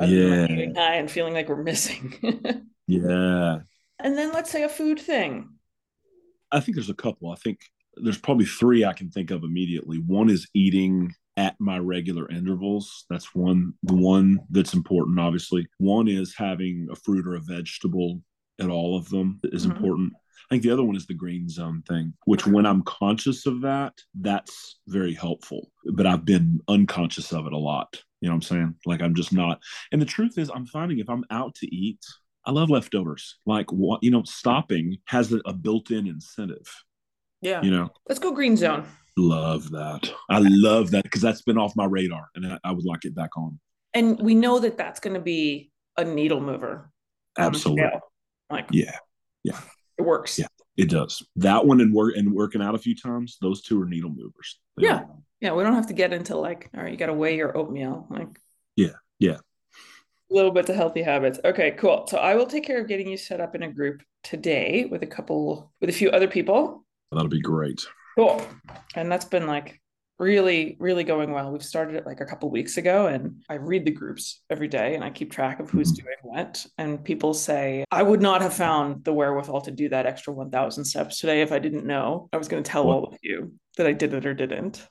rather 0.00 0.46
than 0.46 0.58
Yeah, 0.74 0.80
high 0.80 0.94
and 0.96 1.10
feeling 1.10 1.34
like 1.34 1.48
we're 1.48 1.62
missing. 1.62 2.14
yeah. 2.86 3.58
and 3.98 4.16
then 4.18 4.32
let's 4.32 4.50
say 4.50 4.62
a 4.64 4.68
food 4.68 5.00
thing. 5.00 5.48
I 6.52 6.60
think 6.60 6.76
there's 6.76 6.90
a 6.90 6.94
couple. 6.94 7.30
I 7.30 7.36
think 7.36 7.60
there's 7.96 8.18
probably 8.18 8.44
three 8.44 8.84
I 8.84 8.92
can 8.92 9.10
think 9.10 9.30
of 9.30 9.42
immediately. 9.42 9.98
One 9.98 10.30
is 10.30 10.46
eating 10.54 11.12
at 11.36 11.56
my 11.58 11.78
regular 11.78 12.30
intervals. 12.30 13.06
That's 13.10 13.34
one 13.34 13.72
the 13.82 13.94
one 13.94 14.40
that's 14.50 14.74
important, 14.74 15.18
obviously. 15.18 15.66
One 15.78 16.06
is 16.06 16.34
having 16.36 16.88
a 16.92 16.96
fruit 16.96 17.26
or 17.26 17.34
a 17.34 17.40
vegetable 17.40 18.22
at 18.60 18.70
all 18.70 18.96
of 18.96 19.08
them 19.08 19.40
is 19.44 19.66
Mhm. 19.66 19.70
important. 19.76 20.12
I 20.50 20.54
think 20.54 20.62
the 20.62 20.70
other 20.70 20.82
one 20.84 20.96
is 20.96 21.06
the 21.06 21.14
green 21.14 21.48
zone 21.48 21.82
thing, 21.88 22.14
which 22.26 22.46
when 22.46 22.66
I'm 22.66 22.82
conscious 22.82 23.46
of 23.46 23.60
that, 23.62 23.94
that's 24.14 24.78
very 24.86 25.14
helpful. 25.14 25.70
But 25.92 26.06
I've 26.06 26.24
been 26.24 26.60
unconscious 26.68 27.32
of 27.32 27.46
it 27.46 27.52
a 27.52 27.58
lot. 27.58 28.02
You 28.20 28.28
know 28.28 28.34
what 28.34 28.36
I'm 28.36 28.42
saying? 28.42 28.74
Like 28.86 29.02
I'm 29.02 29.14
just 29.14 29.32
not. 29.32 29.60
And 29.92 30.00
the 30.00 30.06
truth 30.06 30.38
is, 30.38 30.50
I'm 30.50 30.66
finding 30.66 30.98
if 30.98 31.08
I'm 31.08 31.24
out 31.30 31.54
to 31.56 31.74
eat, 31.74 32.00
I 32.44 32.50
love 32.50 32.70
leftovers. 32.70 33.38
Like 33.46 33.70
what 33.70 34.02
you 34.02 34.10
know, 34.10 34.22
stopping 34.24 34.98
has 35.06 35.32
a, 35.32 35.40
a 35.44 35.52
built-in 35.52 36.06
incentive. 36.06 36.66
Yeah. 37.40 37.62
You 37.62 37.70
know, 37.70 37.90
Let's 38.08 38.18
go 38.18 38.32
green 38.32 38.56
zone. 38.56 38.84
love 39.16 39.70
that. 39.70 40.10
I 40.30 40.38
love 40.40 40.90
that 40.92 41.04
because 41.04 41.20
that's 41.20 41.42
been 41.42 41.58
off 41.58 41.76
my 41.76 41.84
radar, 41.84 42.28
and 42.34 42.46
I, 42.46 42.58
I 42.64 42.72
would 42.72 42.84
like 42.84 43.04
it 43.04 43.14
back 43.14 43.36
on. 43.36 43.60
And 43.94 44.20
we 44.20 44.34
know 44.34 44.58
that 44.58 44.76
that's 44.76 45.00
going 45.00 45.14
to 45.14 45.20
be 45.20 45.70
a 45.96 46.04
needle 46.04 46.40
mover. 46.40 46.90
Absolutely. 47.38 47.84
Like 48.50 48.68
Yeah, 48.72 48.96
it 49.98 50.02
works. 50.02 50.38
Yeah. 50.38 50.46
it 50.76 50.88
does. 50.88 51.22
That 51.36 51.66
one 51.66 51.80
and 51.80 51.92
work 51.92 52.16
and 52.16 52.32
working 52.32 52.62
out 52.62 52.74
a 52.74 52.78
few 52.78 52.94
times. 52.94 53.36
Those 53.40 53.62
two 53.62 53.80
are 53.82 53.86
needle 53.86 54.10
movers. 54.10 54.60
They 54.76 54.84
Yeah. 54.84 55.04
Yeah, 55.40 55.52
we 55.52 55.62
don't 55.62 55.74
have 55.74 55.86
to 55.88 55.94
get 55.94 56.12
into 56.12 56.36
like, 56.36 56.68
all 56.76 56.82
right, 56.82 56.90
you 56.90 56.98
got 56.98 57.06
to 57.06 57.14
weigh 57.14 57.36
your 57.36 57.56
oatmeal. 57.56 58.06
Like, 58.10 58.40
Yeah, 58.76 58.94
yeah. 59.20 59.38
A 60.30 60.34
little 60.34 60.50
bit 60.50 60.66
to 60.66 60.74
healthy 60.74 61.02
habits. 61.02 61.38
Okay, 61.44 61.70
cool. 61.72 62.06
So 62.08 62.18
I 62.18 62.34
will 62.34 62.46
take 62.46 62.64
care 62.64 62.80
of 62.80 62.88
getting 62.88 63.08
you 63.08 63.16
set 63.16 63.40
up 63.40 63.54
in 63.54 63.62
a 63.62 63.72
group 63.72 64.02
today 64.24 64.86
with 64.90 65.02
a 65.02 65.06
couple, 65.06 65.72
with 65.80 65.90
a 65.90 65.92
few 65.92 66.10
other 66.10 66.28
people. 66.28 66.84
That'll 67.12 67.28
be 67.28 67.40
great. 67.40 67.86
Cool. 68.16 68.42
And 68.94 69.10
that's 69.10 69.24
been 69.24 69.46
like 69.46 69.80
really, 70.18 70.76
really 70.80 71.04
going 71.04 71.30
well. 71.32 71.50
We've 71.52 71.64
started 71.64 71.94
it 71.94 72.06
like 72.06 72.20
a 72.20 72.24
couple 72.26 72.50
weeks 72.50 72.76
ago, 72.76 73.06
and 73.06 73.42
I 73.48 73.54
read 73.54 73.84
the 73.84 73.90
groups 73.92 74.42
every 74.50 74.68
day 74.68 74.94
and 74.94 75.04
I 75.04 75.10
keep 75.10 75.30
track 75.30 75.60
of 75.60 75.70
who's 75.70 75.92
Mhm. 75.92 75.96
doing 76.02 76.16
what. 76.22 76.66
And 76.76 77.02
people 77.04 77.34
say, 77.34 77.84
I 77.90 78.02
would 78.02 78.20
not 78.20 78.42
have 78.42 78.52
found 78.54 79.04
the 79.04 79.12
wherewithal 79.12 79.60
to 79.62 79.70
do 79.70 79.88
that 79.90 80.06
extra 80.06 80.32
1,000 80.32 80.84
steps 80.84 81.20
today 81.20 81.40
if 81.42 81.52
I 81.52 81.58
didn't 81.60 81.86
know 81.86 82.28
I 82.32 82.36
was 82.36 82.48
going 82.48 82.62
to 82.62 82.68
tell 82.70 82.90
all 82.90 83.04
of 83.04 83.18
you 83.22 83.52
that 83.76 83.86
I 83.86 83.92
did 83.92 84.12
it 84.12 84.26
or 84.26 84.34
didn't. 84.34 84.86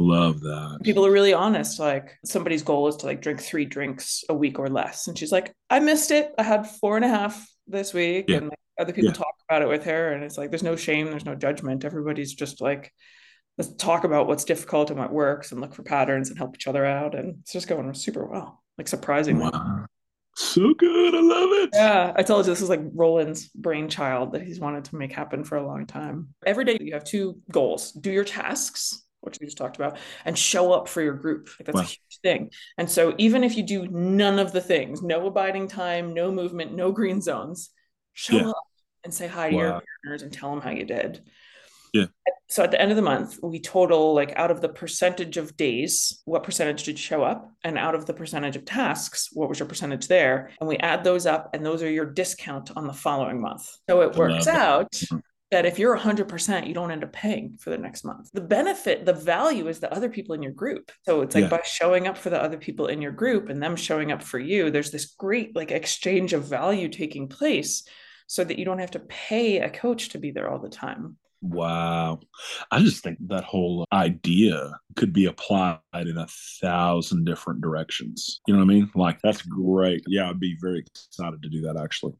Love 0.00 0.40
that. 0.40 0.80
people 0.82 1.06
are 1.06 1.12
really 1.12 1.32
honest 1.32 1.78
like 1.78 2.18
somebody's 2.24 2.64
goal 2.64 2.88
is 2.88 2.96
to 2.96 3.06
like 3.06 3.22
drink 3.22 3.40
three 3.40 3.64
drinks 3.64 4.24
a 4.28 4.34
week 4.34 4.58
or 4.58 4.66
less 4.68 5.06
and 5.06 5.16
she's 5.16 5.30
like 5.30 5.54
i 5.70 5.78
missed 5.78 6.10
it 6.10 6.32
i 6.36 6.42
had 6.42 6.66
four 6.68 6.96
and 6.96 7.04
a 7.04 7.08
half 7.08 7.48
this 7.68 7.94
week 7.94 8.24
Yeah. 8.28 8.38
and 8.38 8.48
like, 8.48 8.58
other 8.80 8.92
people 8.92 9.10
Yeah. 9.10 9.14
talk 9.14 9.34
about 9.48 9.62
it 9.62 9.68
with 9.68 9.84
her 9.84 10.12
and 10.12 10.24
it's 10.24 10.36
like 10.36 10.50
there's 10.50 10.64
no 10.64 10.74
shame 10.74 11.06
there's 11.10 11.24
no 11.24 11.36
judgment 11.36 11.84
everybody's 11.84 12.34
just 12.34 12.60
like 12.60 12.92
let's 13.58 13.72
talk 13.76 14.04
about 14.04 14.26
what's 14.26 14.44
difficult 14.44 14.90
and 14.90 14.98
what 14.98 15.12
works 15.12 15.52
and 15.52 15.60
look 15.60 15.74
for 15.74 15.82
patterns 15.82 16.28
and 16.28 16.38
help 16.38 16.56
each 16.56 16.66
other 16.66 16.84
out 16.84 17.14
and 17.14 17.36
it's 17.42 17.52
just 17.52 17.68
going 17.68 17.92
super 17.94 18.24
well 18.26 18.62
like 18.78 18.88
surprisingly 18.88 19.44
Wow. 19.44 19.86
So 20.36 20.74
good. 20.74 21.14
I 21.14 21.20
love 21.20 21.50
it. 21.52 21.70
yeah, 21.74 22.12
I 22.16 22.24
told 22.24 22.44
you 22.44 22.50
this 22.52 22.60
is 22.60 22.68
like 22.68 22.80
Roland's 22.92 23.46
brainchild 23.50 24.32
that 24.32 24.42
he's 24.42 24.58
wanted 24.58 24.84
to 24.86 24.96
make 24.96 25.12
happen 25.12 25.44
for 25.44 25.56
a 25.58 25.64
long 25.64 25.86
time. 25.86 26.30
Every 26.44 26.64
day 26.64 26.76
you 26.80 26.94
have 26.94 27.04
two 27.04 27.38
goals 27.52 27.92
do 27.92 28.10
your 28.10 28.24
tasks, 28.24 29.04
which 29.20 29.38
we 29.40 29.46
just 29.46 29.56
talked 29.56 29.76
about, 29.76 29.96
and 30.24 30.36
show 30.36 30.72
up 30.72 30.88
for 30.88 31.00
your 31.02 31.14
group. 31.14 31.50
Like 31.60 31.66
that's 31.66 31.76
Wow. 31.76 31.82
a 31.82 31.84
huge 31.84 32.18
thing. 32.24 32.50
And 32.78 32.90
so 32.90 33.14
even 33.18 33.44
if 33.44 33.56
you 33.56 33.62
do 33.62 33.86
none 33.86 34.40
of 34.40 34.50
the 34.50 34.60
things, 34.60 35.02
no 35.02 35.24
abiding 35.28 35.68
time, 35.68 36.12
no 36.14 36.32
movement, 36.32 36.74
no 36.74 36.90
green 36.90 37.20
zones, 37.20 37.70
show 38.12 38.36
Yeah. 38.38 38.48
up 38.50 38.56
and 39.04 39.14
say 39.14 39.28
hi 39.28 39.50
to 39.50 39.56
your 39.56 39.70
partners 40.02 40.22
and 40.22 40.32
tell 40.32 40.50
them 40.50 40.60
how 40.62 40.70
you 40.70 40.84
did. 40.84 41.22
Yeah. 41.94 42.06
So 42.50 42.62
at 42.62 42.70
the 42.70 42.80
end 42.80 42.90
of 42.90 42.96
the 42.96 43.02
month, 43.02 43.38
we 43.42 43.58
total 43.58 44.14
like 44.14 44.34
out 44.36 44.50
of 44.50 44.60
the 44.60 44.68
percentage 44.68 45.38
of 45.38 45.56
days, 45.56 46.20
what 46.26 46.42
percentage 46.42 46.82
did 46.82 46.98
show 46.98 47.22
up? 47.22 47.50
And 47.64 47.78
out 47.78 47.94
of 47.94 48.04
the 48.04 48.12
percentage 48.12 48.56
of 48.56 48.64
tasks, 48.66 49.30
what 49.32 49.48
was 49.48 49.58
your 49.58 49.68
percentage 49.68 50.08
there? 50.08 50.50
And 50.60 50.68
we 50.68 50.76
add 50.76 51.02
those 51.04 51.24
up, 51.24 51.50
and 51.54 51.64
those 51.64 51.82
are 51.82 51.90
your 51.90 52.04
discount 52.04 52.70
on 52.76 52.86
the 52.86 52.92
following 52.92 53.40
month. 53.40 53.66
So 53.88 54.02
it 54.02 54.16
works 54.16 54.46
out 54.46 54.92
that 55.50 55.66
if 55.66 55.78
you're 55.78 55.96
100%, 55.96 56.66
you 56.66 56.74
don't 56.74 56.90
end 56.90 57.04
up 57.04 57.12
paying 57.12 57.56
for 57.58 57.70
the 57.70 57.78
next 57.78 58.04
month. 58.04 58.28
The 58.32 58.40
benefit, 58.40 59.06
the 59.06 59.12
value 59.12 59.68
is 59.68 59.78
the 59.80 59.92
other 59.92 60.08
people 60.08 60.34
in 60.34 60.42
your 60.42 60.52
group. 60.52 60.90
So 61.02 61.22
it's 61.22 61.34
like 61.34 61.44
Yeah. 61.44 61.50
by 61.50 61.62
showing 61.64 62.06
up 62.08 62.18
for 62.18 62.28
the 62.28 62.42
other 62.42 62.58
people 62.58 62.88
in 62.88 63.00
your 63.00 63.12
group 63.12 63.48
and 63.48 63.62
them 63.62 63.76
showing 63.76 64.10
up 64.12 64.22
for 64.22 64.38
you, 64.38 64.70
there's 64.70 64.90
this 64.90 65.06
great 65.06 65.54
like 65.56 65.70
exchange 65.70 66.32
of 66.32 66.44
value 66.44 66.88
taking 66.88 67.28
place 67.28 67.84
so 68.26 68.42
that 68.42 68.58
you 68.58 68.64
don't 68.64 68.80
have 68.80 68.92
to 68.92 69.00
pay 69.00 69.58
a 69.60 69.70
coach 69.70 70.10
to 70.10 70.18
be 70.18 70.30
there 70.30 70.50
all 70.50 70.58
the 70.58 70.68
time. 70.68 71.16
Wow. 71.46 72.20
I 72.70 72.80
just 72.80 73.02
think 73.02 73.18
that 73.28 73.44
whole 73.44 73.86
idea 73.92 74.78
could 74.96 75.12
be 75.12 75.26
applied 75.26 75.78
in 75.94 76.16
a 76.16 76.26
thousand 76.62 77.26
different 77.26 77.60
directions. 77.60 78.40
You 78.46 78.54
know 78.54 78.60
what 78.60 78.70
I 78.70 78.74
mean? 78.74 78.90
Like, 78.94 79.20
that's 79.22 79.42
great. 79.42 80.02
Yeah, 80.06 80.30
I'd 80.30 80.40
be 80.40 80.56
very 80.58 80.78
excited 80.78 81.42
to 81.42 81.48
do 81.50 81.60
that 81.62 81.76
actually. 81.76 82.14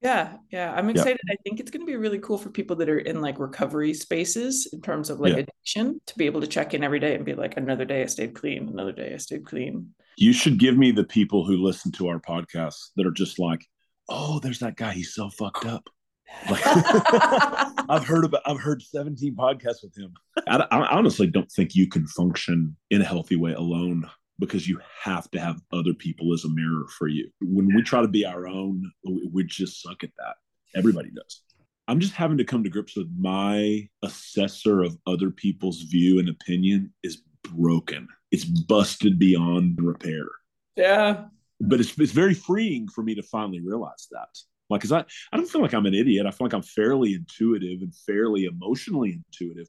Yeah, 0.00 0.36
yeah, 0.52 0.72
I'm 0.76 0.84
Yeah. 0.86 0.92
excited. 0.92 1.20
I 1.28 1.34
think 1.42 1.58
it's 1.58 1.72
going 1.72 1.84
to 1.84 1.90
be 1.90 1.96
really 1.96 2.20
cool 2.20 2.38
for 2.38 2.50
people 2.50 2.76
that 2.76 2.88
are 2.88 3.00
in 3.00 3.20
like 3.20 3.40
recovery 3.40 3.92
spaces 3.94 4.68
in 4.72 4.80
terms 4.80 5.10
of 5.10 5.18
like 5.18 5.32
Yeah. 5.32 5.40
addiction 5.40 6.00
to 6.06 6.16
be 6.16 6.26
able 6.26 6.40
to 6.40 6.46
check 6.46 6.72
in 6.72 6.84
every 6.84 7.00
day 7.00 7.16
and 7.16 7.24
be 7.24 7.34
like, 7.34 7.56
another 7.56 7.84
day 7.84 8.02
I 8.02 8.06
stayed 8.06 8.34
clean, 8.36 8.68
another 8.68 8.92
day 8.92 9.12
I 9.12 9.16
stayed 9.16 9.44
clean. 9.44 9.92
You 10.16 10.32
should 10.32 10.60
give 10.60 10.78
me 10.78 10.92
the 10.92 11.02
people 11.02 11.44
who 11.44 11.56
listen 11.56 11.90
to 11.92 12.06
our 12.06 12.20
podcast 12.20 12.76
that 12.94 13.06
are 13.06 13.10
just 13.10 13.40
like, 13.40 13.66
oh, 14.08 14.38
there's 14.38 14.60
that 14.60 14.76
guy. 14.76 14.92
He's 14.92 15.14
so 15.14 15.30
fucked 15.30 15.66
up. 15.66 15.88
Like, 16.50 16.62
I've 17.88 18.06
heard 18.06 18.24
about, 18.24 18.42
I've 18.46 18.60
heard 18.60 18.82
17 18.82 19.34
podcasts 19.34 19.82
with 19.82 19.96
him. 19.96 20.12
I, 20.46 20.66
I 20.70 20.96
honestly 20.96 21.26
don't 21.26 21.50
think 21.50 21.74
you 21.74 21.88
can 21.88 22.06
function 22.06 22.76
in 22.90 23.02
a 23.02 23.04
healthy 23.04 23.36
way 23.36 23.52
alone 23.52 24.08
because 24.38 24.68
you 24.68 24.80
have 25.02 25.30
to 25.32 25.40
have 25.40 25.60
other 25.72 25.94
people 25.94 26.32
as 26.32 26.44
a 26.44 26.48
mirror 26.48 26.86
for 26.96 27.08
you. 27.08 27.28
When 27.40 27.74
we 27.74 27.82
try 27.82 28.02
to 28.02 28.08
be 28.08 28.24
our 28.24 28.46
own, 28.46 28.90
we 29.32 29.44
just 29.44 29.82
suck 29.82 30.04
at 30.04 30.10
that. 30.18 30.36
Everybody 30.76 31.10
does. 31.10 31.42
I'm 31.88 32.00
just 32.00 32.12
having 32.12 32.38
to 32.38 32.44
come 32.44 32.62
to 32.64 32.70
grips 32.70 32.96
with 32.96 33.10
my 33.18 33.88
assessor 34.02 34.82
of 34.82 34.96
other 35.06 35.30
people's 35.30 35.82
view 35.82 36.18
and 36.18 36.28
opinion 36.28 36.92
is 37.02 37.22
broken. 37.42 38.06
It's 38.30 38.44
busted 38.44 39.18
beyond 39.18 39.78
repair. 39.82 40.26
Yeah. 40.76 41.24
But 41.60 41.80
it's, 41.80 41.98
it's 41.98 42.12
very 42.12 42.34
freeing 42.34 42.88
for 42.88 43.02
me 43.02 43.14
to 43.14 43.22
finally 43.22 43.60
realize 43.60 44.06
that. 44.12 44.28
Like, 44.70 44.82
cause 44.82 44.92
I, 44.92 45.04
I 45.32 45.36
don't 45.36 45.48
feel 45.48 45.62
like 45.62 45.74
I'm 45.74 45.86
an 45.86 45.94
idiot. 45.94 46.26
I 46.26 46.30
feel 46.30 46.46
like 46.46 46.52
I'm 46.52 46.62
fairly 46.62 47.14
intuitive 47.14 47.82
and 47.82 47.94
fairly 48.06 48.44
emotionally 48.44 49.20
intuitive. 49.26 49.68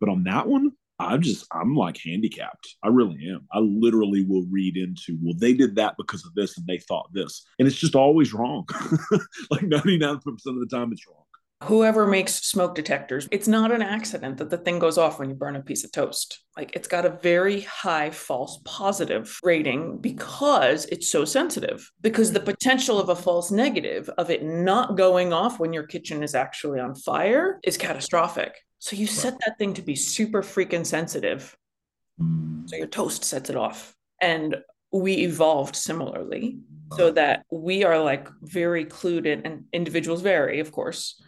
But 0.00 0.08
on 0.08 0.24
that 0.24 0.46
one, 0.46 0.72
I'm 0.98 1.22
just, 1.22 1.46
I'm 1.52 1.74
like 1.74 1.98
handicapped. 1.98 2.76
I 2.82 2.88
really 2.88 3.28
am. 3.30 3.46
I 3.52 3.60
literally 3.60 4.24
will 4.24 4.44
read 4.50 4.76
into, 4.76 5.18
well, 5.22 5.34
they 5.36 5.54
did 5.54 5.76
that 5.76 5.96
because 5.96 6.26
of 6.26 6.34
this 6.34 6.58
and 6.58 6.66
they 6.66 6.78
thought 6.78 7.12
this. 7.12 7.46
And 7.58 7.66
it's 7.66 7.78
just 7.78 7.94
always 7.94 8.34
wrong. 8.34 8.68
like 9.50 9.62
99% 9.62 10.16
of 10.26 10.42
the 10.44 10.68
time, 10.70 10.92
it's 10.92 11.06
wrong 11.06 11.24
whoever 11.64 12.06
makes 12.06 12.34
smoke 12.34 12.74
detectors, 12.74 13.28
it's 13.30 13.48
not 13.48 13.70
an 13.70 13.82
accident 13.82 14.38
that 14.38 14.48
the 14.48 14.56
thing 14.56 14.78
goes 14.78 14.96
off 14.96 15.18
when 15.18 15.28
you 15.28 15.34
burn 15.34 15.56
a 15.56 15.62
piece 15.62 15.84
of 15.84 15.92
toast. 15.92 16.42
Like 16.56 16.74
it's 16.74 16.88
got 16.88 17.04
a 17.04 17.18
very 17.22 17.60
high 17.62 18.10
false 18.10 18.60
positive 18.64 19.38
rating 19.42 19.98
because 19.98 20.86
it's 20.86 21.10
so 21.10 21.24
sensitive. 21.24 21.90
Because 22.00 22.32
the 22.32 22.40
potential 22.40 22.98
of 22.98 23.10
a 23.10 23.16
false 23.16 23.50
negative 23.50 24.08
of 24.16 24.30
it 24.30 24.42
not 24.42 24.96
going 24.96 25.32
off 25.32 25.60
when 25.60 25.72
your 25.72 25.86
kitchen 25.86 26.22
is 26.22 26.34
actually 26.34 26.80
on 26.80 26.94
fire 26.94 27.60
is 27.62 27.76
catastrophic. 27.76 28.54
So 28.78 28.96
you 28.96 29.06
set 29.06 29.38
that 29.44 29.58
thing 29.58 29.74
to 29.74 29.82
be 29.82 29.96
super 29.96 30.42
freaking 30.42 30.86
sensitive. 30.86 31.54
So 32.66 32.76
your 32.76 32.86
toast 32.86 33.24
sets 33.24 33.50
it 33.50 33.56
off. 33.56 33.94
And 34.22 34.56
we 34.92 35.14
evolved 35.18 35.76
similarly 35.76 36.58
so 36.94 37.10
that 37.12 37.44
we 37.50 37.84
are 37.84 38.02
like 38.02 38.28
very 38.42 38.84
clued 38.84 39.26
in 39.26 39.42
and 39.46 39.64
individuals 39.72 40.22
vary 40.22 40.58
of 40.58 40.72
course 40.72 41.22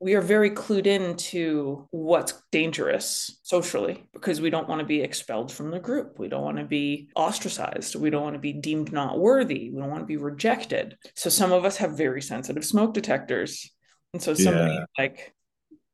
we 0.00 0.14
are 0.14 0.22
very 0.22 0.50
clued 0.50 0.86
in 0.86 1.14
to 1.14 1.86
what's 1.90 2.42
dangerous 2.50 3.38
socially 3.42 4.08
because 4.14 4.40
we 4.40 4.48
don't 4.48 4.68
want 4.68 4.80
to 4.80 4.86
be 4.86 5.02
expelled 5.02 5.52
from 5.52 5.70
the 5.70 5.78
group. 5.78 6.18
We 6.18 6.28
don't 6.28 6.42
want 6.42 6.56
to 6.56 6.64
be 6.64 7.10
ostracized. 7.14 7.96
We 7.96 8.08
don't 8.08 8.22
want 8.22 8.34
to 8.34 8.40
be 8.40 8.54
deemed 8.54 8.92
not 8.92 9.18
worthy. 9.18 9.70
We 9.70 9.78
don't 9.78 9.90
want 9.90 10.00
to 10.00 10.06
be 10.06 10.16
rejected. 10.16 10.96
So 11.16 11.28
some 11.28 11.52
of 11.52 11.66
us 11.66 11.76
have 11.76 11.98
very 11.98 12.22
sensitive 12.22 12.64
smoke 12.64 12.94
detectors. 12.94 13.70
And 14.14 14.22
so 14.22 14.32
somebody 14.32 14.72
yeah. 14.72 14.84
like 14.96 15.34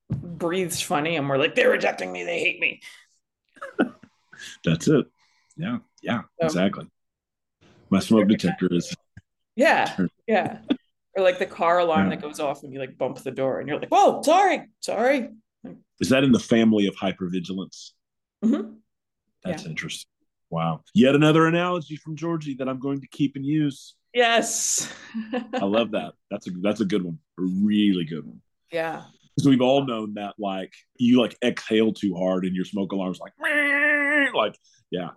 breathes 0.09 0.81
funny 0.81 1.17
and 1.17 1.29
we're 1.29 1.39
like, 1.39 1.57
they're 1.57 1.71
rejecting 1.71 2.13
me. 2.13 2.23
They 2.23 2.39
hate 2.39 2.61
me. 2.61 2.81
That's 4.65 4.87
it. 4.87 5.07
Yeah. 5.57 5.79
Yeah. 6.01 6.23
So, 6.41 6.47
exactly. 6.47 6.89
My 7.91 7.99
smoke 7.99 8.29
detector 8.29 8.73
is. 8.73 8.95
Yeah. 9.57 9.97
Yeah 10.29 10.59
or 11.17 11.23
like 11.23 11.39
the 11.39 11.47
car 11.47 11.79
alarm 11.79 12.11
yeah. 12.11 12.17
that 12.17 12.23
goes 12.23 12.41
off 12.41 12.63
when 12.63 12.73
you 12.73 12.79
like 12.79 12.99
bump 12.99 13.19
the 13.19 13.31
door 13.31 13.61
and 13.61 13.69
you're 13.69 13.79
like, 13.81 13.89
whoa, 13.89 14.23
sorry, 14.23 14.63
sorry. 14.81 15.31
Is 16.01 16.11
that 16.11 16.25
in 16.25 16.33
the 16.33 16.39
family 16.39 16.87
of 16.87 16.95
hypervigilance? 16.95 17.93
Mm-hmm. 18.45 18.75
That's 19.45 19.65
yeah. 19.65 19.71
interesting. 19.71 20.11
Wow. 20.51 20.83
Yet 20.95 21.15
another 21.15 21.47
analogy 21.47 21.97
from 21.97 22.17
Georgie 22.17 22.55
that 22.57 22.69
I'm 22.69 22.79
going 22.79 23.01
to 23.01 23.09
keep 23.09 23.35
and 23.37 23.45
use. 23.45 23.95
Yes. 24.15 24.93
I 25.53 25.65
love 25.65 25.93
that. 25.93 26.13
That's 26.31 26.47
a 26.47 26.51
that's 26.63 26.81
a 26.81 26.85
good 26.85 27.03
one. 27.03 27.19
A 27.39 27.43
really 27.43 28.05
good 28.05 28.27
one. 28.27 28.41
Yeah. 28.71 29.03
So 29.39 29.51
we've 29.51 29.61
all 29.61 29.85
known 29.85 30.15
that 30.15 30.35
like 30.39 30.73
you 30.97 31.21
like 31.21 31.37
exhale 31.45 31.93
too 31.93 32.15
hard 32.15 32.45
and 32.45 32.55
your 32.55 32.65
smoke 32.65 32.93
alarm's 32.93 33.19
like 33.19 33.33
like 34.35 34.57
yeah, 34.91 35.11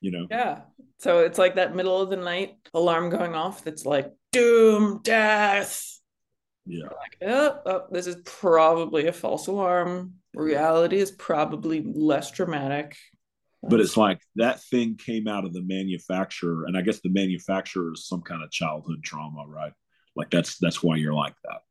you 0.00 0.10
know. 0.10 0.26
Yeah. 0.30 0.60
So 0.98 1.20
it's 1.20 1.38
like 1.38 1.56
that 1.56 1.74
middle 1.74 2.00
of 2.00 2.08
the 2.08 2.16
night 2.16 2.56
alarm 2.72 3.10
going 3.10 3.34
off 3.34 3.64
that's 3.64 3.84
like 3.84 4.12
doom, 4.36 5.00
death. 5.02 6.00
Yeah. 6.66 6.84
Like, 6.84 7.16
oh, 7.22 7.58
oh, 7.66 7.82
this 7.90 8.06
is 8.06 8.16
probably 8.24 9.06
a 9.06 9.12
false 9.12 9.46
alarm. 9.46 10.14
Reality 10.34 10.98
is 10.98 11.10
probably 11.10 11.82
less 11.82 12.30
dramatic. 12.30 12.96
But 13.62 13.80
it's 13.80 13.96
like 13.96 14.20
that 14.36 14.62
thing 14.64 14.96
came 14.96 15.26
out 15.26 15.44
of 15.44 15.52
the 15.52 15.62
manufacturer, 15.62 16.64
and 16.66 16.76
I 16.76 16.82
guess 16.82 17.00
the 17.00 17.08
manufacturer 17.08 17.92
is 17.92 18.06
some 18.06 18.22
kind 18.22 18.42
of 18.42 18.50
childhood 18.50 19.02
trauma, 19.02 19.44
right? 19.46 19.72
Like 20.14 20.30
that's 20.30 20.58
that's 20.58 20.82
why 20.82 20.96
you're 20.96 21.14
like 21.14 21.34
that. 21.44 21.62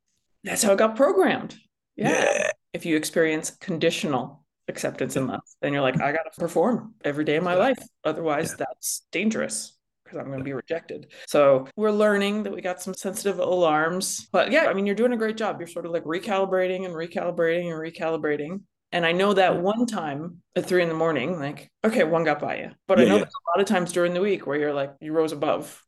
That's 0.44 0.64
how 0.64 0.74
it 0.74 0.80
got 0.80 0.96
programmed. 0.96 1.56
Yeah. 1.96 2.10
yeah. 2.10 2.52
If 2.74 2.86
you 2.86 2.98
experience 2.98 3.52
conditional 3.52 4.44
acceptance 4.68 5.16
and 5.16 5.28
love, 5.28 5.42
then 5.62 5.72
you're 5.72 5.82
like, 5.82 6.02
I 6.02 6.12
gotta 6.12 6.32
perform 6.38 6.96
every 7.04 7.24
day 7.24 7.38
of 7.38 7.44
my 7.44 7.56
life. 7.56 7.80
Otherwise, 8.04 8.56
yeah. 8.58 8.66
that's 8.68 9.06
dangerous 9.12 9.75
because 10.06 10.20
I'm 10.20 10.28
going 10.28 10.38
to 10.40 10.46
be 10.46 10.54
rejected. 10.54 11.12
So 11.28 11.68
we're 11.76 11.92
learning 11.92 12.44
that 12.44 12.54
we 12.54 12.62
got 12.62 12.82
some 12.82 12.94
sensitive 12.94 13.40
alarms. 13.40 14.28
But 14.32 14.52
yeah, 14.52 14.68
I 14.68 14.74
mean, 14.74 14.86
you're 14.86 14.96
doing 14.96 15.14
a 15.14 15.18
great 15.18 15.36
job. 15.36 15.60
You're 15.60 15.68
sort 15.68 15.86
of 15.86 15.92
like 15.92 16.04
recalibrating 16.04 16.86
and 16.86 16.94
recalibrating 16.94 17.72
and 17.72 17.96
recalibrating. 17.96 18.62
And 18.92 19.06
I 19.06 19.12
know 19.12 19.34
that 19.34 19.62
one 19.62 19.86
time 19.88 20.42
at 20.56 20.68
three 20.68 20.84
in 20.84 20.90
the 20.90 20.96
morning, 20.96 21.40
like, 21.40 21.70
okay, 21.84 22.04
one 22.04 22.24
got 22.24 22.40
by 22.40 22.60
you. 22.60 22.72
But 22.88 23.00
yeah, 23.00 23.06
I 23.06 23.08
know 23.08 23.16
yeah. 23.16 23.24
there's 23.24 23.34
a 23.34 23.58
lot 23.58 23.62
of 23.62 23.68
times 23.68 23.92
during 23.92 24.14
the 24.14 24.22
week 24.22 24.48
where 24.48 24.58
you're 24.58 24.74
like, 24.74 24.94
you 25.02 25.12
rose 25.12 25.34
above. 25.34 25.84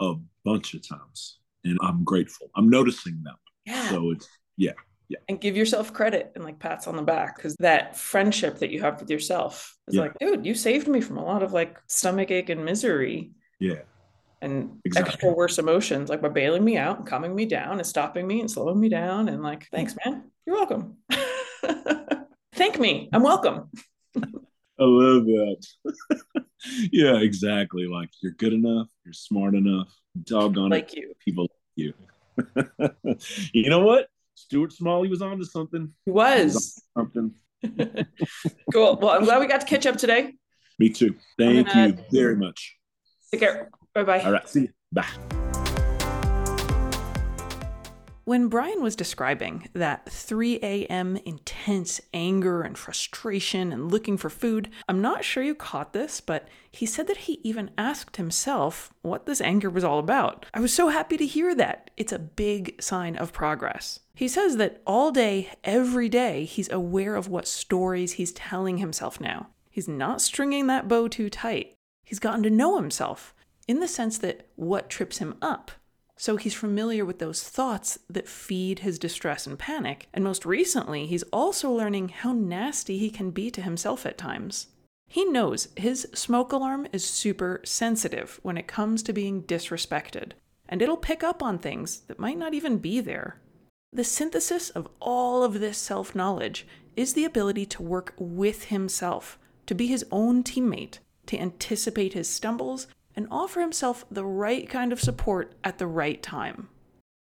A 0.00 0.14
bunch 0.44 0.72
of 0.74 0.88
times. 0.88 1.40
And 1.64 1.76
I'm 1.82 2.04
grateful. 2.04 2.48
I'm 2.56 2.70
noticing 2.70 3.22
them. 3.22 3.34
Yeah. 3.66 3.90
So 3.90 4.12
it's, 4.12 4.28
yeah. 4.56 4.72
Yeah. 5.08 5.18
And 5.28 5.40
give 5.40 5.56
yourself 5.56 5.92
credit 5.92 6.32
and 6.34 6.44
like 6.44 6.58
pats 6.58 6.86
on 6.86 6.94
the 6.94 7.02
back 7.02 7.36
because 7.36 7.56
that 7.60 7.96
friendship 7.96 8.58
that 8.58 8.70
you 8.70 8.82
have 8.82 9.00
with 9.00 9.10
yourself 9.10 9.74
is 9.88 9.94
yeah. 9.94 10.02
like, 10.02 10.18
dude, 10.18 10.44
you 10.44 10.54
saved 10.54 10.86
me 10.86 11.00
from 11.00 11.16
a 11.16 11.24
lot 11.24 11.42
of 11.42 11.52
like 11.52 11.78
stomach 11.86 12.30
ache 12.30 12.50
and 12.50 12.64
misery 12.64 13.32
yeah. 13.58 13.80
And 14.40 14.78
exactly. 14.84 15.12
extra 15.12 15.32
worse 15.32 15.58
emotions, 15.58 16.08
like 16.10 16.22
by 16.22 16.28
bailing 16.28 16.64
me 16.64 16.76
out 16.76 16.98
and 16.98 17.06
calming 17.06 17.34
me 17.34 17.44
down 17.44 17.78
and 17.78 17.86
stopping 17.86 18.26
me 18.26 18.40
and 18.40 18.50
slowing 18.50 18.78
me 18.78 18.88
down. 18.88 19.28
And 19.28 19.42
like, 19.42 19.68
thanks, 19.70 19.96
man. 20.04 20.30
You're 20.46 20.56
welcome. 20.56 20.96
Thank 22.54 22.78
me. 22.78 23.08
I'm 23.12 23.22
welcome. 23.22 23.70
I 24.16 24.84
love 24.84 25.24
that. 25.26 25.66
yeah, 26.92 27.16
exactly. 27.16 27.86
Like 27.86 28.10
you're 28.22 28.32
good 28.32 28.52
enough, 28.52 28.86
you're 29.04 29.12
smart 29.12 29.54
enough, 29.54 29.92
doggone 30.22 30.70
like 30.70 30.92
it. 30.92 30.98
you. 30.98 31.14
People 31.24 31.44
like 31.44 31.50
you. 31.74 31.94
you 33.52 33.68
know 33.68 33.80
what? 33.80 34.08
Stuart 34.34 34.72
Smalley 34.72 35.08
was 35.08 35.20
on 35.20 35.38
to 35.38 35.44
something. 35.44 35.92
He 36.04 36.12
was. 36.12 36.80
something. 36.96 37.34
cool. 38.72 38.96
Well, 38.96 39.10
I'm 39.10 39.24
glad 39.24 39.40
we 39.40 39.48
got 39.48 39.60
to 39.62 39.66
catch 39.66 39.84
up 39.84 39.96
today. 39.96 40.34
Me 40.78 40.90
too. 40.90 41.16
Thank 41.36 41.66
gonna, 41.66 41.88
you 41.88 41.98
very 42.12 42.36
much. 42.36 42.77
Take 43.30 43.40
care. 43.40 43.70
Bye 43.94 44.04
bye. 44.04 44.20
All 44.20 44.32
right. 44.32 44.48
See 44.48 44.62
you. 44.62 44.68
Bye. 44.92 45.06
When 48.28 48.48
Brian 48.48 48.82
was 48.82 48.94
describing 48.94 49.70
that 49.72 50.06
3 50.10 50.58
a.m. 50.62 51.16
intense 51.24 51.98
anger 52.12 52.60
and 52.60 52.76
frustration 52.76 53.72
and 53.72 53.90
looking 53.90 54.18
for 54.18 54.28
food, 54.28 54.68
I'm 54.86 55.00
not 55.00 55.24
sure 55.24 55.42
you 55.42 55.54
caught 55.54 55.94
this, 55.94 56.20
but 56.20 56.46
he 56.70 56.84
said 56.84 57.06
that 57.06 57.16
he 57.16 57.40
even 57.42 57.70
asked 57.78 58.16
himself 58.16 58.92
what 59.00 59.24
this 59.24 59.40
anger 59.40 59.70
was 59.70 59.82
all 59.82 59.98
about. 59.98 60.44
I 60.52 60.60
was 60.60 60.74
so 60.74 60.88
happy 60.88 61.16
to 61.16 61.24
hear 61.24 61.54
that. 61.54 61.90
It's 61.96 62.12
a 62.12 62.18
big 62.18 62.82
sign 62.82 63.16
of 63.16 63.32
progress. 63.32 64.00
He 64.14 64.28
says 64.28 64.58
that 64.58 64.82
all 64.86 65.10
day, 65.10 65.48
every 65.64 66.10
day, 66.10 66.44
he's 66.44 66.70
aware 66.70 67.16
of 67.16 67.28
what 67.28 67.48
stories 67.48 68.12
he's 68.12 68.32
telling 68.32 68.76
himself 68.76 69.22
now. 69.22 69.48
He's 69.70 69.88
not 69.88 70.20
stringing 70.20 70.66
that 70.66 70.86
bow 70.86 71.08
too 71.08 71.30
tight. 71.30 71.77
He's 72.08 72.18
gotten 72.18 72.42
to 72.44 72.50
know 72.50 72.78
himself 72.78 73.34
in 73.66 73.80
the 73.80 73.86
sense 73.86 74.16
that 74.16 74.48
what 74.56 74.88
trips 74.88 75.18
him 75.18 75.36
up. 75.42 75.70
So 76.16 76.38
he's 76.38 76.54
familiar 76.54 77.04
with 77.04 77.18
those 77.18 77.46
thoughts 77.46 77.98
that 78.08 78.26
feed 78.26 78.78
his 78.78 78.98
distress 78.98 79.46
and 79.46 79.58
panic. 79.58 80.08
And 80.14 80.24
most 80.24 80.46
recently, 80.46 81.04
he's 81.04 81.22
also 81.24 81.70
learning 81.70 82.08
how 82.08 82.32
nasty 82.32 82.96
he 82.96 83.10
can 83.10 83.30
be 83.30 83.50
to 83.50 83.60
himself 83.60 84.06
at 84.06 84.16
times. 84.16 84.68
He 85.06 85.26
knows 85.26 85.68
his 85.76 86.08
smoke 86.14 86.50
alarm 86.50 86.88
is 86.94 87.04
super 87.04 87.60
sensitive 87.62 88.40
when 88.42 88.56
it 88.56 88.66
comes 88.66 89.02
to 89.02 89.12
being 89.12 89.42
disrespected, 89.42 90.32
and 90.66 90.80
it'll 90.80 90.96
pick 90.96 91.22
up 91.22 91.42
on 91.42 91.58
things 91.58 92.00
that 92.08 92.18
might 92.18 92.38
not 92.38 92.54
even 92.54 92.78
be 92.78 93.02
there. 93.02 93.38
The 93.92 94.02
synthesis 94.02 94.70
of 94.70 94.88
all 94.98 95.42
of 95.42 95.60
this 95.60 95.76
self 95.76 96.14
knowledge 96.14 96.66
is 96.96 97.12
the 97.12 97.26
ability 97.26 97.66
to 97.66 97.82
work 97.82 98.14
with 98.18 98.64
himself, 98.64 99.38
to 99.66 99.74
be 99.74 99.88
his 99.88 100.06
own 100.10 100.42
teammate, 100.42 101.00
to 101.28 101.38
anticipate 101.38 102.12
his 102.12 102.28
stumbles 102.28 102.86
and 103.16 103.26
offer 103.30 103.60
himself 103.60 104.04
the 104.10 104.24
right 104.24 104.68
kind 104.68 104.92
of 104.92 105.00
support 105.00 105.54
at 105.64 105.78
the 105.78 105.86
right 105.86 106.22
time. 106.22 106.68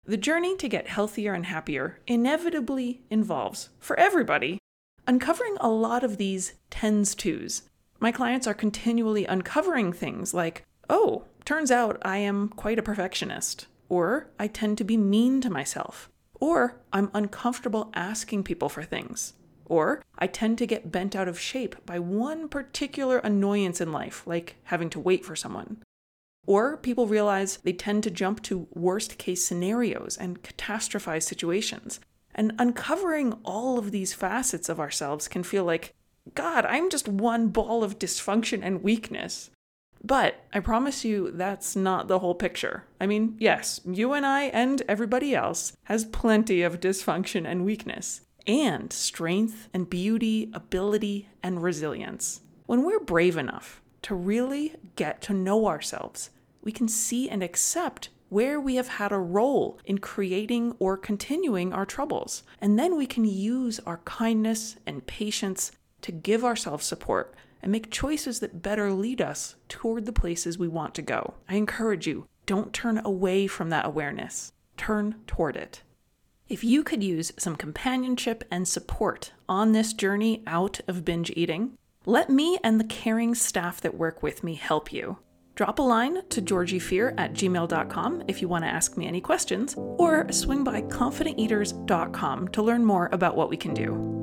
The 0.04 0.16
journey 0.16 0.56
to 0.56 0.68
get 0.68 0.88
healthier 0.88 1.34
and 1.34 1.46
happier 1.46 2.00
inevitably 2.06 3.02
involves, 3.10 3.70
for 3.78 3.98
everybody, 3.98 4.58
uncovering 5.06 5.56
a 5.60 5.68
lot 5.68 6.04
of 6.04 6.16
these 6.16 6.54
tens 6.70 7.14
twos. 7.14 7.62
My 7.98 8.12
clients 8.12 8.46
are 8.46 8.54
continually 8.54 9.24
uncovering 9.26 9.92
things 9.92 10.32
like, 10.32 10.64
oh, 10.88 11.24
turns 11.44 11.70
out 11.70 11.98
I 12.02 12.18
am 12.18 12.48
quite 12.48 12.78
a 12.78 12.82
perfectionist, 12.82 13.66
or 13.88 14.30
I 14.38 14.46
tend 14.46 14.78
to 14.78 14.84
be 14.84 14.96
mean 14.96 15.40
to 15.42 15.50
myself, 15.50 16.08
Or 16.40 16.80
I'm 16.92 17.10
uncomfortable 17.12 17.90
asking 17.94 18.44
people 18.44 18.68
for 18.68 18.82
things. 18.82 19.34
Or 19.70 20.02
I 20.18 20.26
tend 20.26 20.58
to 20.58 20.66
get 20.66 20.90
bent 20.90 21.14
out 21.14 21.28
of 21.28 21.38
shape 21.38 21.76
by 21.86 22.00
one 22.00 22.48
particular 22.48 23.18
annoyance 23.18 23.80
in 23.80 23.92
life, 23.92 24.26
like 24.26 24.56
having 24.64 24.90
to 24.90 24.98
wait 24.98 25.24
for 25.24 25.36
someone. 25.36 25.80
Or 26.44 26.76
people 26.76 27.06
realize 27.06 27.58
they 27.58 27.72
tend 27.72 28.02
to 28.02 28.10
jump 28.10 28.42
to 28.42 28.66
worst 28.74 29.16
case 29.16 29.44
scenarios 29.44 30.16
and 30.18 30.42
catastrophize 30.42 31.22
situations. 31.22 32.00
And 32.34 32.52
uncovering 32.58 33.34
all 33.44 33.78
of 33.78 33.92
these 33.92 34.12
facets 34.12 34.68
of 34.68 34.80
ourselves 34.80 35.28
can 35.28 35.44
feel 35.44 35.64
like, 35.64 35.94
God, 36.34 36.66
I'm 36.66 36.90
just 36.90 37.06
one 37.06 37.48
ball 37.48 37.84
of 37.84 37.98
dysfunction 37.98 38.60
and 38.64 38.82
weakness. 38.82 39.50
But 40.02 40.44
I 40.52 40.58
promise 40.58 41.04
you 41.04 41.30
that's 41.30 41.76
not 41.76 42.08
the 42.08 42.18
whole 42.18 42.34
picture. 42.34 42.86
I 43.00 43.06
mean, 43.06 43.36
yes, 43.38 43.80
you 43.84 44.14
and 44.14 44.26
I 44.26 44.44
and 44.44 44.82
everybody 44.88 45.32
else 45.32 45.76
has 45.84 46.06
plenty 46.06 46.62
of 46.62 46.80
dysfunction 46.80 47.46
and 47.46 47.64
weakness, 47.64 48.22
and 48.46 48.92
strength 48.92 49.68
and 49.72 49.88
beauty, 49.90 50.50
ability 50.52 51.28
and 51.42 51.62
resilience. 51.62 52.40
When 52.66 52.84
we're 52.84 53.00
brave 53.00 53.36
enough 53.36 53.82
to 54.02 54.14
really 54.14 54.76
get 54.96 55.20
to 55.22 55.32
know 55.34 55.66
ourselves, 55.66 56.30
we 56.62 56.72
can 56.72 56.88
see 56.88 57.28
and 57.28 57.42
accept 57.42 58.10
where 58.28 58.60
we 58.60 58.76
have 58.76 58.88
had 58.88 59.12
a 59.12 59.18
role 59.18 59.78
in 59.84 59.98
creating 59.98 60.74
or 60.78 60.96
continuing 60.96 61.72
our 61.72 61.84
troubles. 61.84 62.44
And 62.60 62.78
then 62.78 62.96
we 62.96 63.06
can 63.06 63.24
use 63.24 63.80
our 63.80 63.98
kindness 63.98 64.76
and 64.86 65.06
patience 65.06 65.72
to 66.02 66.12
give 66.12 66.44
ourselves 66.44 66.86
support 66.86 67.34
and 67.62 67.72
make 67.72 67.90
choices 67.90 68.40
that 68.40 68.62
better 68.62 68.92
lead 68.92 69.20
us 69.20 69.56
toward 69.68 70.06
the 70.06 70.12
places 70.12 70.58
we 70.58 70.68
want 70.68 70.94
to 70.94 71.02
go. 71.02 71.34
I 71.48 71.56
encourage 71.56 72.06
you, 72.06 72.26
don't 72.46 72.72
turn 72.72 73.00
away 73.04 73.46
from 73.46 73.70
that 73.70 73.84
awareness, 73.84 74.52
turn 74.76 75.16
toward 75.26 75.56
it. 75.56 75.82
If 76.50 76.64
you 76.64 76.82
could 76.82 77.00
use 77.00 77.32
some 77.38 77.54
companionship 77.54 78.42
and 78.50 78.66
support 78.66 79.30
on 79.48 79.70
this 79.70 79.92
journey 79.92 80.42
out 80.48 80.80
of 80.88 81.04
binge 81.04 81.32
eating, 81.36 81.78
let 82.06 82.28
me 82.28 82.58
and 82.64 82.80
the 82.80 82.84
caring 82.84 83.36
staff 83.36 83.80
that 83.82 83.94
work 83.94 84.20
with 84.20 84.42
me 84.42 84.56
help 84.56 84.92
you. 84.92 85.18
Drop 85.54 85.78
a 85.78 85.82
line 85.82 86.26
to 86.28 86.42
georgiefear 86.42 87.14
at 87.16 87.34
gmail.com 87.34 88.24
if 88.26 88.42
you 88.42 88.48
want 88.48 88.64
to 88.64 88.68
ask 88.68 88.96
me 88.96 89.06
any 89.06 89.20
questions, 89.20 89.76
or 89.76 90.26
swing 90.32 90.64
by 90.64 90.82
confidenteaters.com 90.82 92.48
to 92.48 92.62
learn 92.62 92.84
more 92.84 93.08
about 93.12 93.36
what 93.36 93.48
we 93.48 93.56
can 93.56 93.72
do. 93.72 94.19